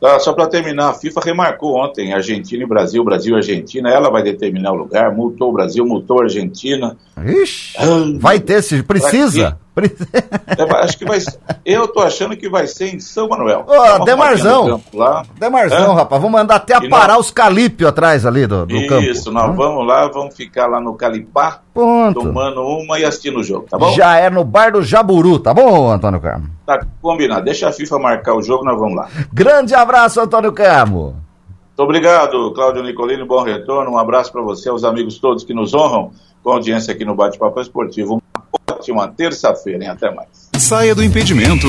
Tá, 0.00 0.18
só 0.18 0.34
para 0.34 0.46
terminar, 0.46 0.90
a 0.90 0.94
FIFA 0.94 1.20
remarcou 1.24 1.76
ontem 1.76 2.12
Argentina 2.12 2.62
e 2.62 2.66
Brasil, 2.66 3.02
Brasil 3.02 3.34
e 3.34 3.36
Argentina. 3.38 3.88
Ela 3.90 4.10
vai 4.10 4.22
determinar 4.22 4.72
o 4.72 4.76
lugar, 4.76 5.14
multou 5.14 5.48
o 5.48 5.52
Brasil, 5.52 5.84
multou 5.86 6.20
a 6.20 6.24
Argentina. 6.24 6.96
Ixi, 7.24 7.76
ah, 7.78 8.18
vai 8.18 8.38
ter, 8.38 8.62
se 8.62 8.82
precisa. 8.82 9.58
É, 9.76 10.84
acho 10.84 10.96
que 10.96 11.04
vai 11.04 11.18
Eu 11.64 11.88
tô 11.88 12.00
achando 12.00 12.36
que 12.36 12.48
vai 12.48 12.66
ser 12.66 12.94
em 12.94 13.00
São 13.00 13.28
Manuel. 13.28 13.66
Ô, 13.66 14.04
Demarzão. 14.04 14.80
Lá. 14.92 15.24
Demarzão, 15.38 15.92
é? 15.92 15.96
rapaz. 15.96 16.22
Vamos 16.22 16.38
mandar 16.38 16.56
até 16.56 16.74
aparar 16.74 17.14
nós... 17.14 17.26
os 17.26 17.30
calípios 17.32 17.88
atrás 17.88 18.24
ali 18.24 18.46
do, 18.46 18.66
do 18.66 18.76
Isso, 18.76 18.88
campo. 18.88 19.02
Isso, 19.02 19.32
nós 19.32 19.50
hum? 19.50 19.54
vamos 19.54 19.86
lá, 19.86 20.06
vamos 20.08 20.36
ficar 20.36 20.66
lá 20.66 20.80
no 20.80 20.94
Calipá, 20.94 21.60
Ponto. 21.72 22.20
tomando 22.20 22.62
uma 22.62 23.00
e 23.00 23.04
assistindo 23.04 23.40
o 23.40 23.42
jogo, 23.42 23.66
tá 23.68 23.76
bom? 23.76 23.92
Já 23.94 24.16
é 24.16 24.30
no 24.30 24.44
bar 24.44 24.70
do 24.72 24.82
Jaburu, 24.82 25.40
tá 25.40 25.52
bom, 25.52 25.90
Antônio 25.90 26.20
Carmo? 26.20 26.48
Tá 26.64 26.86
combinado. 27.02 27.44
Deixa 27.44 27.68
a 27.68 27.72
FIFA 27.72 27.98
marcar 27.98 28.34
o 28.34 28.42
jogo, 28.42 28.64
nós 28.64 28.78
vamos 28.78 28.96
lá. 28.96 29.08
Grande 29.32 29.74
abraço, 29.74 30.20
Antônio 30.20 30.52
Carmo. 30.52 31.16
Muito 31.76 31.82
obrigado, 31.82 32.52
Cláudio 32.52 32.84
Nicolini. 32.84 33.24
Bom 33.24 33.42
retorno. 33.42 33.90
Um 33.90 33.98
abraço 33.98 34.30
para 34.30 34.40
você, 34.40 34.68
aos 34.68 34.84
amigos 34.84 35.18
todos 35.18 35.42
que 35.42 35.52
nos 35.52 35.74
honram 35.74 36.12
com 36.40 36.52
audiência 36.52 36.94
aqui 36.94 37.04
no 37.04 37.16
Bate-Papo 37.16 37.60
Esportivo. 37.60 38.22
Ótima 38.84 39.08
terça-feira, 39.08 39.82
hein? 39.82 39.88
Até 39.88 40.10
mais. 40.10 40.28
Saia 40.58 40.94
do 40.94 41.02
impedimento. 41.02 41.68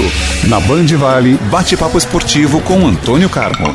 Na 0.50 0.60
Band 0.60 0.88
Vale, 0.98 1.38
Bate-Papo 1.50 1.98
Esportivo 1.98 2.62
com 2.62 2.86
Antônio 2.86 3.30
Carmo. 3.30 3.74